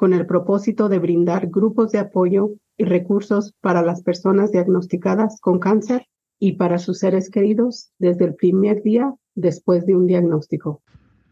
con 0.00 0.14
el 0.14 0.24
propósito 0.24 0.88
de 0.88 0.98
brindar 0.98 1.48
grupos 1.48 1.92
de 1.92 1.98
apoyo 1.98 2.52
y 2.78 2.84
recursos 2.84 3.52
para 3.60 3.82
las 3.82 4.02
personas 4.02 4.50
diagnosticadas 4.50 5.38
con 5.42 5.58
cáncer 5.58 6.06
y 6.38 6.52
para 6.52 6.78
sus 6.78 7.00
seres 7.00 7.28
queridos 7.28 7.90
desde 7.98 8.24
el 8.24 8.34
primer 8.34 8.82
día 8.82 9.14
después 9.34 9.84
de 9.84 9.96
un 9.96 10.06
diagnóstico. 10.06 10.80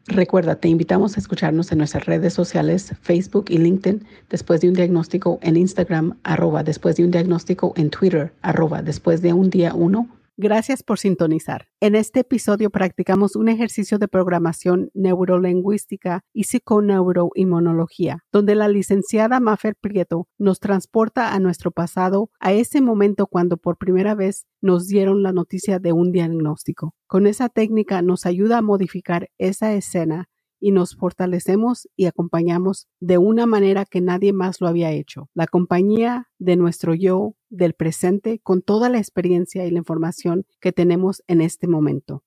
Recuerda, 0.07 0.57
te 0.57 0.69
invitamos 0.69 1.17
a 1.17 1.21
escucharnos 1.21 1.73
en 1.73 1.79
nuestras 1.79 2.05
redes 2.05 2.35
sociales, 2.35 2.95
Facebook 3.01 3.47
y 3.49 3.57
LinkedIn, 3.57 4.05
después 4.29 4.61
de 4.61 4.69
un 4.69 4.75
diagnóstico 4.75 5.39
en 5.41 5.57
Instagram, 5.57 6.19
arroba 6.23 6.63
después 6.63 6.97
de 6.97 7.07
un 7.07 7.11
diagnóstico 7.11 7.73
en 7.75 7.89
Twitter, 7.89 8.35
arroba 8.43 8.83
después 8.83 9.23
de 9.23 9.33
un 9.33 9.49
día 9.49 9.73
uno 9.73 10.11
Gracias 10.41 10.85
por 10.85 11.01
sintonizar. 11.01 11.67
En 11.81 11.97
este 11.97 12.21
episodio 12.21 12.71
practicamos 12.71 13.35
un 13.35 13.49
ejercicio 13.49 13.99
de 13.99 14.07
programación 14.07 14.89
neurolingüística 14.95 16.23
y 16.33 16.45
psiconeuroinmunología, 16.45 18.21
donde 18.31 18.55
la 18.55 18.69
licenciada 18.69 19.41
Maffer 19.41 19.75
Prieto 19.75 20.29
nos 20.39 20.61
transporta 20.61 21.35
a 21.35 21.41
nuestro 21.41 21.73
pasado, 21.73 22.31
a 22.39 22.53
ese 22.53 22.81
momento 22.81 23.27
cuando 23.27 23.57
por 23.57 23.79
primera 23.79 24.15
vez 24.15 24.47
nos 24.61 24.87
dieron 24.87 25.25
la 25.25 25.33
noticia 25.33 25.81
de 25.81 25.91
un 25.91 26.13
diagnóstico. 26.13 26.95
Con 27.09 27.27
esa 27.27 27.49
técnica 27.49 28.01
nos 28.01 28.25
ayuda 28.25 28.59
a 28.59 28.63
modificar 28.63 29.31
esa 29.39 29.75
escena 29.75 30.29
y 30.61 30.71
nos 30.71 30.95
fortalecemos 30.95 31.89
y 31.97 32.07
acompañamos 32.07 32.87
de 33.01 33.19
una 33.19 33.47
manera 33.47 33.85
que 33.85 34.01
nadie 34.01 34.33
más 34.33 34.61
lo 34.61 34.69
había 34.69 34.93
hecho. 34.93 35.29
La 35.35 35.49
compañía 35.49 36.29
de 36.39 36.55
nuestro 36.55 36.95
yo 36.95 37.35
del 37.51 37.75
presente 37.75 38.39
con 38.41 38.63
toda 38.63 38.89
la 38.89 38.99
experiencia 38.99 39.65
y 39.65 39.71
la 39.71 39.79
información 39.79 40.47
que 40.61 40.73
tenemos 40.73 41.23
en 41.27 41.41
este 41.41 41.67
momento. 41.67 42.23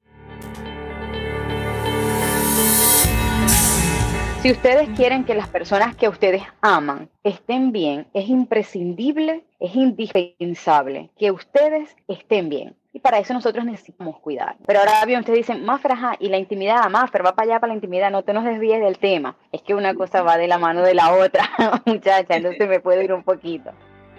Si 4.42 4.50
ustedes 4.50 4.90
quieren 4.98 5.24
que 5.24 5.36
las 5.36 5.48
personas 5.48 5.96
que 5.96 6.10
ustedes 6.10 6.42
aman 6.62 7.10
estén 7.24 7.72
bien, 7.72 8.08
es 8.16 8.28
imprescindible, 8.28 9.46
es 9.60 9.76
indispensable 9.76 11.12
que 11.16 11.30
ustedes 11.30 11.96
estén 12.08 12.50
bien. 12.50 12.76
Y 12.92 13.02
para 13.02 13.20
eso 13.20 13.36
nosotros 13.36 13.64
necesitamos 13.66 14.20
cuidar. 14.20 14.56
Pero 14.66 14.80
ahora 14.80 15.06
bien, 15.06 15.20
ustedes 15.20 15.38
dicen, 15.38 15.64
más 15.64 15.86
ajá, 15.86 16.16
y 16.20 16.30
la 16.30 16.40
intimidad, 16.40 16.90
Maffer, 16.90 17.24
va 17.24 17.36
para 17.36 17.52
allá 17.52 17.60
para 17.60 17.70
la 17.70 17.76
intimidad, 17.76 18.10
no 18.10 18.24
te 18.24 18.34
nos 18.34 18.44
desvíes 18.44 18.82
del 18.82 18.98
tema. 18.98 19.38
Es 19.52 19.62
que 19.62 19.76
una 19.76 19.94
cosa 19.94 20.24
va 20.24 20.38
de 20.38 20.48
la 20.48 20.58
mano 20.58 20.82
de 20.82 20.96
la 20.96 21.14
otra, 21.14 21.48
muchacha, 21.86 22.36
entonces 22.36 22.68
me 22.68 22.80
puedo 22.80 23.00
ir 23.00 23.14
un 23.14 23.22
poquito. 23.22 23.72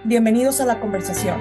Bienvenidos 0.04 0.60
a 0.60 0.64
la 0.64 0.80
conversación. 0.80 1.38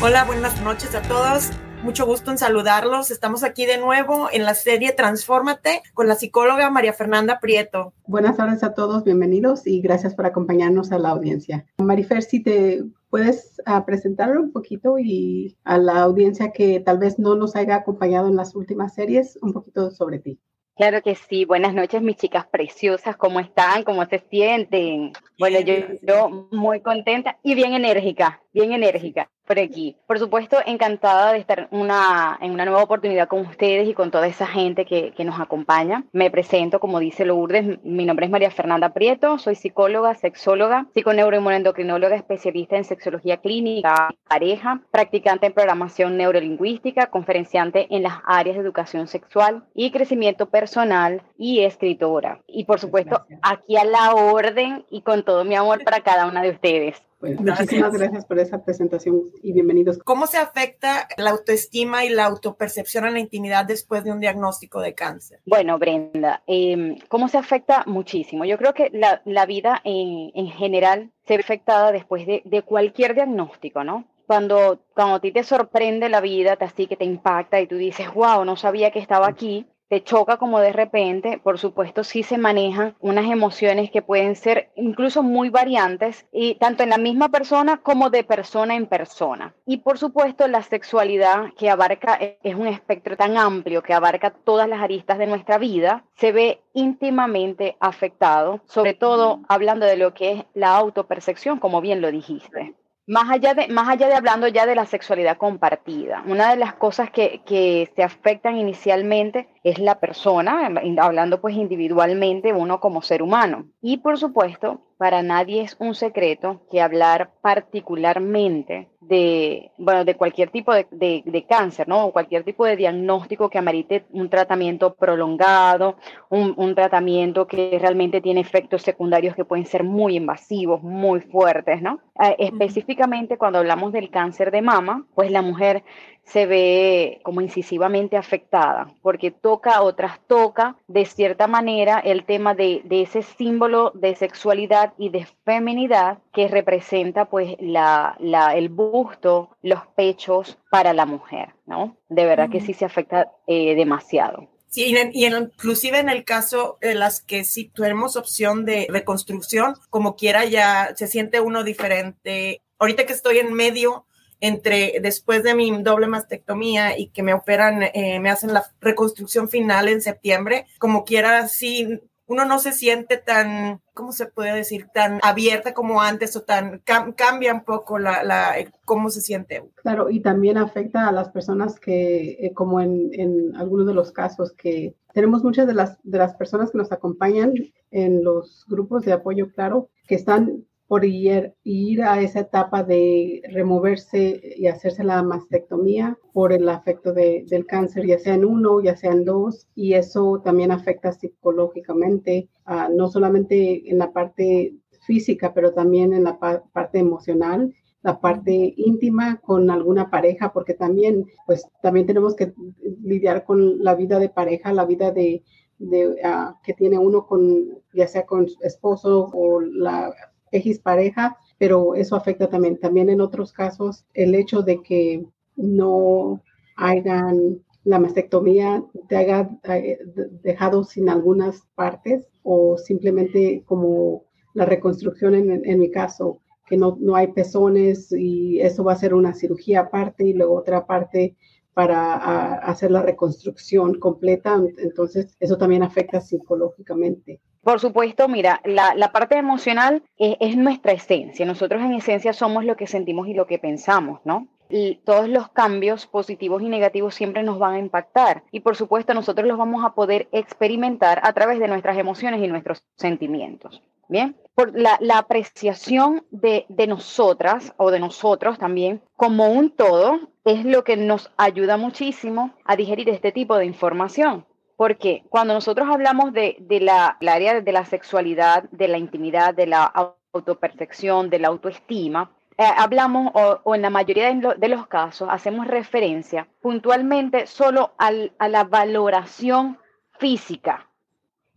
Hola, 0.00 0.24
buenas 0.24 0.62
noches 0.62 0.94
a 0.94 1.02
todos. 1.02 1.50
Mucho 1.82 2.06
gusto 2.06 2.30
en 2.30 2.38
saludarlos. 2.38 3.10
Estamos 3.10 3.42
aquí 3.42 3.66
de 3.66 3.76
nuevo 3.76 4.28
en 4.32 4.44
la 4.44 4.54
serie 4.54 4.92
Transfórmate 4.92 5.82
con 5.94 6.06
la 6.06 6.14
psicóloga 6.14 6.70
María 6.70 6.92
Fernanda 6.92 7.40
Prieto. 7.40 7.92
Buenas 8.06 8.36
tardes 8.36 8.62
a 8.62 8.74
todos, 8.74 9.02
bienvenidos 9.02 9.66
y 9.66 9.80
gracias 9.80 10.14
por 10.14 10.26
acompañarnos 10.26 10.92
a 10.92 10.98
la 11.00 11.08
audiencia. 11.08 11.66
Marifer, 11.78 12.22
si 12.22 12.40
te 12.40 12.84
puedes 13.10 13.60
uh, 13.66 13.84
presentar 13.84 14.38
un 14.38 14.52
poquito 14.52 14.96
y 14.96 15.56
a 15.64 15.76
la 15.76 16.02
audiencia 16.02 16.52
que 16.52 16.78
tal 16.78 16.98
vez 16.98 17.18
no 17.18 17.34
nos 17.34 17.56
haya 17.56 17.74
acompañado 17.74 18.28
en 18.28 18.36
las 18.36 18.54
últimas 18.54 18.94
series, 18.94 19.40
un 19.42 19.52
poquito 19.52 19.90
sobre 19.90 20.20
ti. 20.20 20.38
Claro 20.76 21.02
que 21.02 21.14
sí. 21.14 21.44
Buenas 21.44 21.72
noches, 21.72 22.02
mis 22.02 22.16
chicas 22.16 22.46
preciosas. 22.46 23.16
¿Cómo 23.16 23.38
están? 23.38 23.84
¿Cómo 23.84 24.04
se 24.06 24.18
sienten? 24.30 25.12
Bueno, 25.38 25.60
yo, 25.60 25.74
yo 26.02 26.48
muy 26.50 26.80
contenta 26.80 27.38
y 27.42 27.54
bien 27.54 27.74
enérgica, 27.74 28.42
bien 28.52 28.72
enérgica 28.72 29.30
por 29.46 29.58
aquí. 29.58 29.96
Por 30.06 30.18
supuesto, 30.18 30.58
encantada 30.64 31.32
de 31.32 31.38
estar 31.38 31.68
una, 31.70 32.38
en 32.40 32.52
una 32.52 32.64
nueva 32.64 32.82
oportunidad 32.82 33.28
con 33.28 33.40
ustedes 33.40 33.88
y 33.88 33.94
con 33.94 34.10
toda 34.10 34.26
esa 34.26 34.46
gente 34.46 34.84
que, 34.84 35.12
que 35.12 35.24
nos 35.24 35.40
acompaña. 35.40 36.04
Me 36.12 36.30
presento, 36.30 36.80
como 36.80 36.98
dice 36.98 37.24
Lourdes, 37.24 37.78
mi 37.84 38.06
nombre 38.06 38.26
es 38.26 38.32
María 38.32 38.50
Fernanda 38.50 38.92
Prieto, 38.92 39.38
soy 39.38 39.54
psicóloga, 39.54 40.14
sexóloga, 40.14 40.86
psiconeuroinmunoendocrinóloga, 40.94 42.16
especialista 42.16 42.76
en 42.76 42.84
sexología 42.84 43.38
clínica, 43.38 44.10
pareja, 44.28 44.80
practicante 44.90 45.46
en 45.46 45.52
programación 45.52 46.16
neurolingüística, 46.16 47.06
conferenciante 47.08 47.86
en 47.90 48.02
las 48.02 48.14
áreas 48.26 48.56
de 48.56 48.62
educación 48.62 49.06
sexual 49.06 49.64
y 49.74 49.90
crecimiento 49.90 50.46
personal 50.46 51.22
y 51.36 51.60
escritora. 51.60 52.40
Y 52.46 52.64
por 52.64 52.80
supuesto, 52.80 53.24
aquí 53.42 53.76
a 53.76 53.84
la 53.84 54.14
orden 54.14 54.84
y 54.90 55.02
con 55.02 55.24
todo 55.24 55.44
mi 55.44 55.54
amor 55.54 55.84
para 55.84 56.00
cada 56.00 56.26
una 56.26 56.42
de 56.42 56.50
ustedes. 56.50 57.02
Pues, 57.24 57.40
muchísimas 57.40 57.92
gracias 57.94 58.26
por 58.26 58.38
esa 58.38 58.62
presentación 58.62 59.22
y 59.42 59.54
bienvenidos. 59.54 59.98
¿Cómo 60.04 60.26
se 60.26 60.36
afecta 60.36 61.08
la 61.16 61.30
autoestima 61.30 62.04
y 62.04 62.10
la 62.10 62.26
autopercepción 62.26 63.06
en 63.06 63.14
la 63.14 63.20
intimidad 63.20 63.64
después 63.64 64.04
de 64.04 64.12
un 64.12 64.20
diagnóstico 64.20 64.82
de 64.82 64.94
cáncer? 64.94 65.40
Bueno, 65.46 65.78
Brenda, 65.78 66.42
eh, 66.46 66.98
¿cómo 67.08 67.28
se 67.28 67.38
afecta? 67.38 67.82
Muchísimo. 67.86 68.44
Yo 68.44 68.58
creo 68.58 68.74
que 68.74 68.90
la, 68.92 69.22
la 69.24 69.46
vida 69.46 69.80
en, 69.84 70.32
en, 70.34 70.48
general 70.48 71.12
se 71.26 71.38
ve 71.38 71.42
afectada 71.42 71.92
después 71.92 72.26
de, 72.26 72.42
de 72.44 72.60
cualquier 72.60 73.14
diagnóstico, 73.14 73.84
¿no? 73.84 74.04
Cuando, 74.26 74.80
cuando 74.92 75.14
a 75.14 75.20
ti 75.20 75.32
te 75.32 75.44
sorprende 75.44 76.10
la 76.10 76.20
vida, 76.20 76.56
te 76.56 76.66
así 76.66 76.86
que 76.86 76.96
te 76.96 77.06
impacta 77.06 77.58
y 77.58 77.66
tú 77.66 77.76
dices, 77.76 78.12
wow, 78.12 78.44
no 78.44 78.56
sabía 78.56 78.90
que 78.90 78.98
estaba 78.98 79.28
aquí, 79.28 79.66
te 79.88 80.02
choca 80.02 80.38
como 80.38 80.60
de 80.60 80.72
repente, 80.72 81.38
por 81.42 81.58
supuesto 81.58 82.04
sí 82.04 82.22
se 82.22 82.38
manejan 82.38 82.96
unas 83.00 83.26
emociones 83.30 83.90
que 83.90 84.02
pueden 84.02 84.36
ser 84.36 84.70
incluso 84.76 85.22
muy 85.22 85.50
variantes 85.50 86.26
y 86.32 86.54
tanto 86.56 86.82
en 86.82 86.90
la 86.90 86.98
misma 86.98 87.28
persona 87.28 87.78
como 87.78 88.10
de 88.10 88.24
persona 88.24 88.74
en 88.74 88.86
persona. 88.86 89.54
Y 89.66 89.78
por 89.78 89.98
supuesto 89.98 90.48
la 90.48 90.62
sexualidad 90.62 91.52
que 91.56 91.70
abarca 91.70 92.18
es 92.42 92.54
un 92.54 92.66
espectro 92.66 93.16
tan 93.16 93.36
amplio 93.36 93.82
que 93.82 93.94
abarca 93.94 94.30
todas 94.30 94.68
las 94.68 94.80
aristas 94.80 95.18
de 95.18 95.26
nuestra 95.26 95.58
vida, 95.58 96.04
se 96.16 96.32
ve 96.32 96.60
íntimamente 96.72 97.76
afectado, 97.80 98.60
sobre 98.66 98.94
todo 98.94 99.40
hablando 99.48 99.86
de 99.86 99.96
lo 99.96 100.14
que 100.14 100.32
es 100.32 100.44
la 100.54 100.76
autopercepción, 100.76 101.58
como 101.58 101.80
bien 101.80 102.00
lo 102.00 102.10
dijiste. 102.10 102.74
Más 103.06 103.30
allá, 103.30 103.52
de, 103.52 103.68
más 103.68 103.88
allá 103.88 104.08
de 104.08 104.14
hablando 104.14 104.48
ya 104.48 104.64
de 104.64 104.74
la 104.74 104.86
sexualidad 104.86 105.36
compartida, 105.36 106.22
una 106.26 106.50
de 106.50 106.56
las 106.56 106.74
cosas 106.74 107.10
que, 107.10 107.42
que 107.44 107.90
se 107.94 108.02
afectan 108.02 108.56
inicialmente 108.56 109.48
es 109.62 109.78
la 109.78 110.00
persona, 110.00 110.70
hablando 110.98 111.40
pues 111.40 111.54
individualmente, 111.54 112.54
uno 112.54 112.80
como 112.80 113.02
ser 113.02 113.22
humano. 113.22 113.66
Y 113.82 113.98
por 113.98 114.18
supuesto, 114.18 114.80
para 114.96 115.22
nadie 115.22 115.62
es 115.62 115.76
un 115.78 115.94
secreto 115.94 116.62
que 116.70 116.80
hablar 116.80 117.30
particularmente 117.40 118.88
de, 119.00 119.70
bueno, 119.76 120.04
de 120.04 120.16
cualquier 120.16 120.50
tipo 120.50 120.72
de, 120.72 120.86
de, 120.90 121.22
de, 121.26 121.44
cáncer, 121.44 121.88
¿no? 121.88 122.06
O 122.06 122.12
cualquier 122.12 122.42
tipo 122.42 122.64
de 122.64 122.76
diagnóstico 122.76 123.50
que 123.50 123.58
amerite 123.58 124.04
un 124.12 124.30
tratamiento 124.30 124.94
prolongado, 124.94 125.96
un, 126.30 126.54
un, 126.56 126.74
tratamiento 126.74 127.46
que 127.46 127.78
realmente 127.80 128.20
tiene 128.20 128.40
efectos 128.40 128.82
secundarios 128.82 129.34
que 129.34 129.44
pueden 129.44 129.66
ser 129.66 129.84
muy 129.84 130.16
invasivos, 130.16 130.82
muy 130.82 131.20
fuertes, 131.20 131.82
¿no? 131.82 132.00
Eh, 132.20 132.36
específicamente 132.38 133.36
cuando 133.36 133.58
hablamos 133.58 133.92
del 133.92 134.10
cáncer 134.10 134.50
de 134.50 134.62
mama, 134.62 135.04
pues 135.14 135.30
la 135.30 135.42
mujer 135.42 135.84
se 136.24 136.46
ve 136.46 137.20
como 137.22 137.40
incisivamente 137.40 138.16
afectada, 138.16 138.92
porque 139.02 139.30
toca 139.30 139.82
o 139.82 139.94
trastoca 139.94 140.76
de 140.88 141.04
cierta 141.04 141.46
manera 141.46 141.98
el 141.98 142.24
tema 142.24 142.54
de, 142.54 142.82
de, 142.84 143.02
ese 143.02 143.22
símbolo 143.22 143.92
de 143.94 144.14
sexualidad 144.14 144.94
y 144.98 145.10
de 145.10 145.26
feminidad 145.44 146.18
que 146.32 146.48
representa 146.48 147.26
pues 147.26 147.56
la, 147.60 148.16
la, 148.18 148.56
el 148.56 148.68
busto, 148.68 149.56
los 149.62 149.80
pechos 149.94 150.58
para 150.70 150.92
la 150.92 151.06
mujer, 151.06 151.50
¿no? 151.66 151.96
De 152.08 152.24
verdad 152.24 152.50
que 152.50 152.60
sí 152.60 152.72
se 152.72 152.84
afecta 152.84 153.30
eh, 153.46 153.74
demasiado. 153.74 154.48
Sí, 154.74 154.86
y, 155.12 155.24
en, 155.24 155.44
inclusive 155.44 156.00
en 156.00 156.08
el 156.08 156.24
caso 156.24 156.78
de 156.80 156.96
las 156.96 157.22
que 157.22 157.44
sí 157.44 157.70
tenemos 157.72 158.16
opción 158.16 158.64
de 158.64 158.88
reconstrucción, 158.90 159.74
como 159.88 160.16
quiera 160.16 160.44
ya 160.46 160.94
se 160.96 161.06
siente 161.06 161.38
uno 161.38 161.62
diferente. 161.62 162.60
Ahorita 162.80 163.06
que 163.06 163.12
estoy 163.12 163.38
en 163.38 163.52
medio 163.52 164.06
entre 164.44 165.00
después 165.00 165.42
de 165.42 165.54
mi 165.54 165.82
doble 165.82 166.06
mastectomía 166.06 166.98
y 166.98 167.08
que 167.08 167.22
me 167.22 167.32
operan, 167.32 167.82
eh, 167.82 168.20
me 168.20 168.28
hacen 168.28 168.52
la 168.52 168.64
reconstrucción 168.80 169.48
final 169.48 169.88
en 169.88 170.02
septiembre, 170.02 170.66
como 170.78 171.04
quiera, 171.04 171.48
sí, 171.48 172.00
uno 172.26 172.44
no 172.44 172.58
se 172.58 172.72
siente 172.72 173.16
tan, 173.16 173.80
¿cómo 173.94 174.12
se 174.12 174.26
puede 174.26 174.54
decir? 174.54 174.88
Tan 174.92 175.18
abierta 175.22 175.72
como 175.72 176.02
antes 176.02 176.36
o 176.36 176.42
tan, 176.42 176.80
cam, 176.84 177.12
cambia 177.12 177.54
un 177.54 177.64
poco 177.64 177.98
la, 177.98 178.22
la, 178.22 178.54
cómo 178.84 179.08
se 179.08 179.22
siente. 179.22 179.64
Claro, 179.76 180.10
y 180.10 180.20
también 180.20 180.58
afecta 180.58 181.08
a 181.08 181.12
las 181.12 181.30
personas 181.30 181.80
que, 181.80 182.36
eh, 182.38 182.52
como 182.52 182.82
en, 182.82 183.08
en 183.14 183.56
algunos 183.56 183.86
de 183.86 183.94
los 183.94 184.12
casos 184.12 184.52
que 184.52 184.94
tenemos 185.14 185.42
muchas 185.42 185.66
de 185.66 185.74
las, 185.74 185.98
de 186.02 186.18
las 186.18 186.34
personas 186.34 186.70
que 186.70 186.78
nos 186.78 186.92
acompañan 186.92 187.54
en 187.90 188.22
los 188.22 188.66
grupos 188.68 189.04
de 189.04 189.12
apoyo, 189.12 189.50
claro, 189.52 189.88
que 190.06 190.16
están 190.16 190.66
por 190.94 191.04
ir, 191.04 191.52
ir, 191.64 192.04
a 192.04 192.20
esa 192.20 192.38
etapa 192.38 192.84
de 192.84 193.42
removerse 193.50 194.40
y 194.56 194.68
hacerse 194.68 195.02
la 195.02 195.24
mastectomía 195.24 196.16
por 196.32 196.52
el 196.52 196.68
afecto 196.68 197.12
de, 197.12 197.44
del 197.48 197.66
cáncer, 197.66 198.06
ya 198.06 198.16
sea 198.16 198.34
en 198.34 198.44
uno, 198.44 198.80
ya 198.80 198.94
sea 198.94 199.10
en 199.10 199.24
dos, 199.24 199.66
y 199.74 199.94
eso 199.94 200.40
también 200.44 200.70
afecta 200.70 201.10
psicológicamente, 201.10 202.48
uh, 202.68 202.96
no 202.96 203.08
solamente 203.08 203.90
en 203.90 203.98
la 203.98 204.12
parte 204.12 204.76
física, 205.04 205.52
pero 205.52 205.72
también 205.72 206.12
en 206.12 206.22
la 206.22 206.38
pa 206.38 206.62
parte 206.72 207.00
emocional 207.00 207.74
la 208.02 208.20
parte 208.20 208.74
íntima 208.76 209.40
con 209.40 209.70
alguna 209.70 210.10
pareja, 210.10 210.52
porque 210.52 210.74
también, 210.74 211.26
pues, 211.44 211.66
también 211.82 212.06
tenemos 212.06 212.36
que 212.36 212.54
lidiar 213.02 213.44
con 213.44 213.82
la 213.82 213.96
vida 213.96 214.20
de 214.20 214.28
pareja, 214.28 214.72
la 214.72 214.84
vida 214.84 215.10
de, 215.10 215.42
de 215.78 216.06
uh, 216.10 216.54
que 216.62 216.74
tiene 216.74 216.98
uno 216.98 217.26
con, 217.26 217.82
ya 217.92 218.06
sea 218.06 218.24
con 218.24 218.46
esposo 218.60 219.28
o 219.32 219.60
la 219.60 220.14
X 220.54 220.78
pareja, 220.78 221.36
pero 221.58 221.94
eso 221.94 222.16
afecta 222.16 222.48
también. 222.48 222.78
También 222.78 223.10
en 223.10 223.20
otros 223.20 223.52
casos, 223.52 224.04
el 224.14 224.34
hecho 224.34 224.62
de 224.62 224.82
que 224.82 225.24
no 225.56 226.42
hagan 226.76 227.60
la 227.84 227.98
mastectomía 227.98 228.82
te 229.08 229.16
haya 229.16 229.50
eh, 229.64 229.98
dejado 230.42 230.84
sin 230.84 231.08
algunas 231.08 231.62
partes 231.74 232.26
o 232.42 232.78
simplemente 232.78 233.62
como 233.66 234.24
la 234.54 234.64
reconstrucción 234.64 235.34
en, 235.34 235.78
mi 235.80 235.90
caso, 235.90 236.40
que 236.66 236.76
no, 236.76 236.96
no, 237.00 237.16
hay 237.16 237.32
pezones 237.32 238.12
y 238.12 238.60
eso 238.60 238.84
va 238.84 238.92
a 238.92 238.96
ser 238.96 239.12
una 239.12 239.34
cirugía 239.34 239.80
aparte 239.80 240.24
y 240.24 240.32
luego 240.32 240.54
otra 240.54 240.86
parte 240.86 241.36
para 241.74 242.54
hacer 242.54 242.92
la 242.92 243.02
reconstrucción 243.02 243.98
completa. 243.98 244.62
Entonces, 244.78 245.36
eso 245.40 245.58
también 245.58 245.82
afecta 245.82 246.20
psicológicamente. 246.20 247.40
Por 247.64 247.80
supuesto, 247.80 248.28
mira, 248.28 248.60
la, 248.64 249.10
parte 249.10 249.36
emocional 249.36 250.02
es, 250.18 250.36
es, 250.38 250.56
nuestra 250.56 250.92
esencia. 250.92 251.46
Nosotros 251.46 251.82
en 251.82 251.94
esencia 251.94 252.32
somos 252.34 252.64
lo 252.64 252.76
que 252.76 252.86
sentimos 252.86 253.26
y 253.26 253.34
lo 253.34 253.46
que 253.46 253.58
pensamos, 253.58 254.20
¿no? 254.24 254.48
Y 254.68 254.96
todos 255.04 255.28
los 255.28 255.48
cambios 255.48 256.06
positivos 256.06 256.62
y 256.62 256.68
negativos 256.68 257.14
siempre 257.14 257.42
nos 257.42 257.58
van 257.58 257.74
a 257.74 257.78
impactar. 257.78 258.42
Y 258.50 258.60
por 258.60 258.76
supuesto, 258.76 259.14
nosotros 259.14 259.46
los 259.46 259.56
vamos 259.56 259.84
a 259.84 259.94
poder 259.94 260.28
experimentar 260.32 261.20
a 261.22 261.32
través 261.32 261.58
de 261.58 261.68
nuestras 261.68 261.96
emociones 261.96 262.42
y 262.42 262.48
nuestros 262.48 262.84
sentimientos. 262.96 263.82
Bien, 264.08 264.36
por 264.54 264.78
la, 264.78 264.98
la 265.00 265.16
apreciación 265.16 266.26
de, 266.30 266.66
de, 266.68 266.86
nosotras 266.86 267.72
o 267.78 267.90
de 267.90 267.98
nosotros 267.98 268.58
también 268.58 269.00
como 269.16 269.50
un 269.50 269.70
todo 269.70 270.20
es 270.44 270.66
lo 270.66 270.84
que 270.84 270.98
nos 270.98 271.32
ayuda 271.38 271.78
muchísimo 271.78 272.52
a 272.66 272.76
digerir 272.76 273.08
este 273.08 273.32
tipo 273.32 273.56
de 273.56 273.64
información. 273.64 274.44
Porque 274.76 275.22
cuando 275.28 275.54
nosotros 275.54 275.88
hablamos 275.88 276.32
de, 276.32 276.56
la, 276.80 277.16
área 277.20 277.60
de 277.60 277.72
la 277.72 277.84
sexualidad, 277.84 278.64
de 278.70 278.88
la 278.88 278.98
intimidad, 278.98 279.54
de 279.54 279.66
la 279.66 279.84
autoperfección, 280.32 281.30
de 281.30 281.38
la 281.38 281.48
autoestima, 281.48 282.30
eh, 282.56 282.64
hablamos 282.76 283.32
o, 283.34 283.74
en 283.74 283.82
la 283.82 283.90
mayoría 283.90 284.28
de, 284.28 284.34
lo, 284.34 284.54
de, 284.54 284.68
los 284.68 284.86
casos 284.86 285.28
hacemos 285.28 285.66
referencia 285.66 286.46
puntualmente 286.60 287.48
solo 287.48 287.94
a 287.98 288.48
la 288.48 288.64
valoración 288.64 289.78
física. 290.18 290.88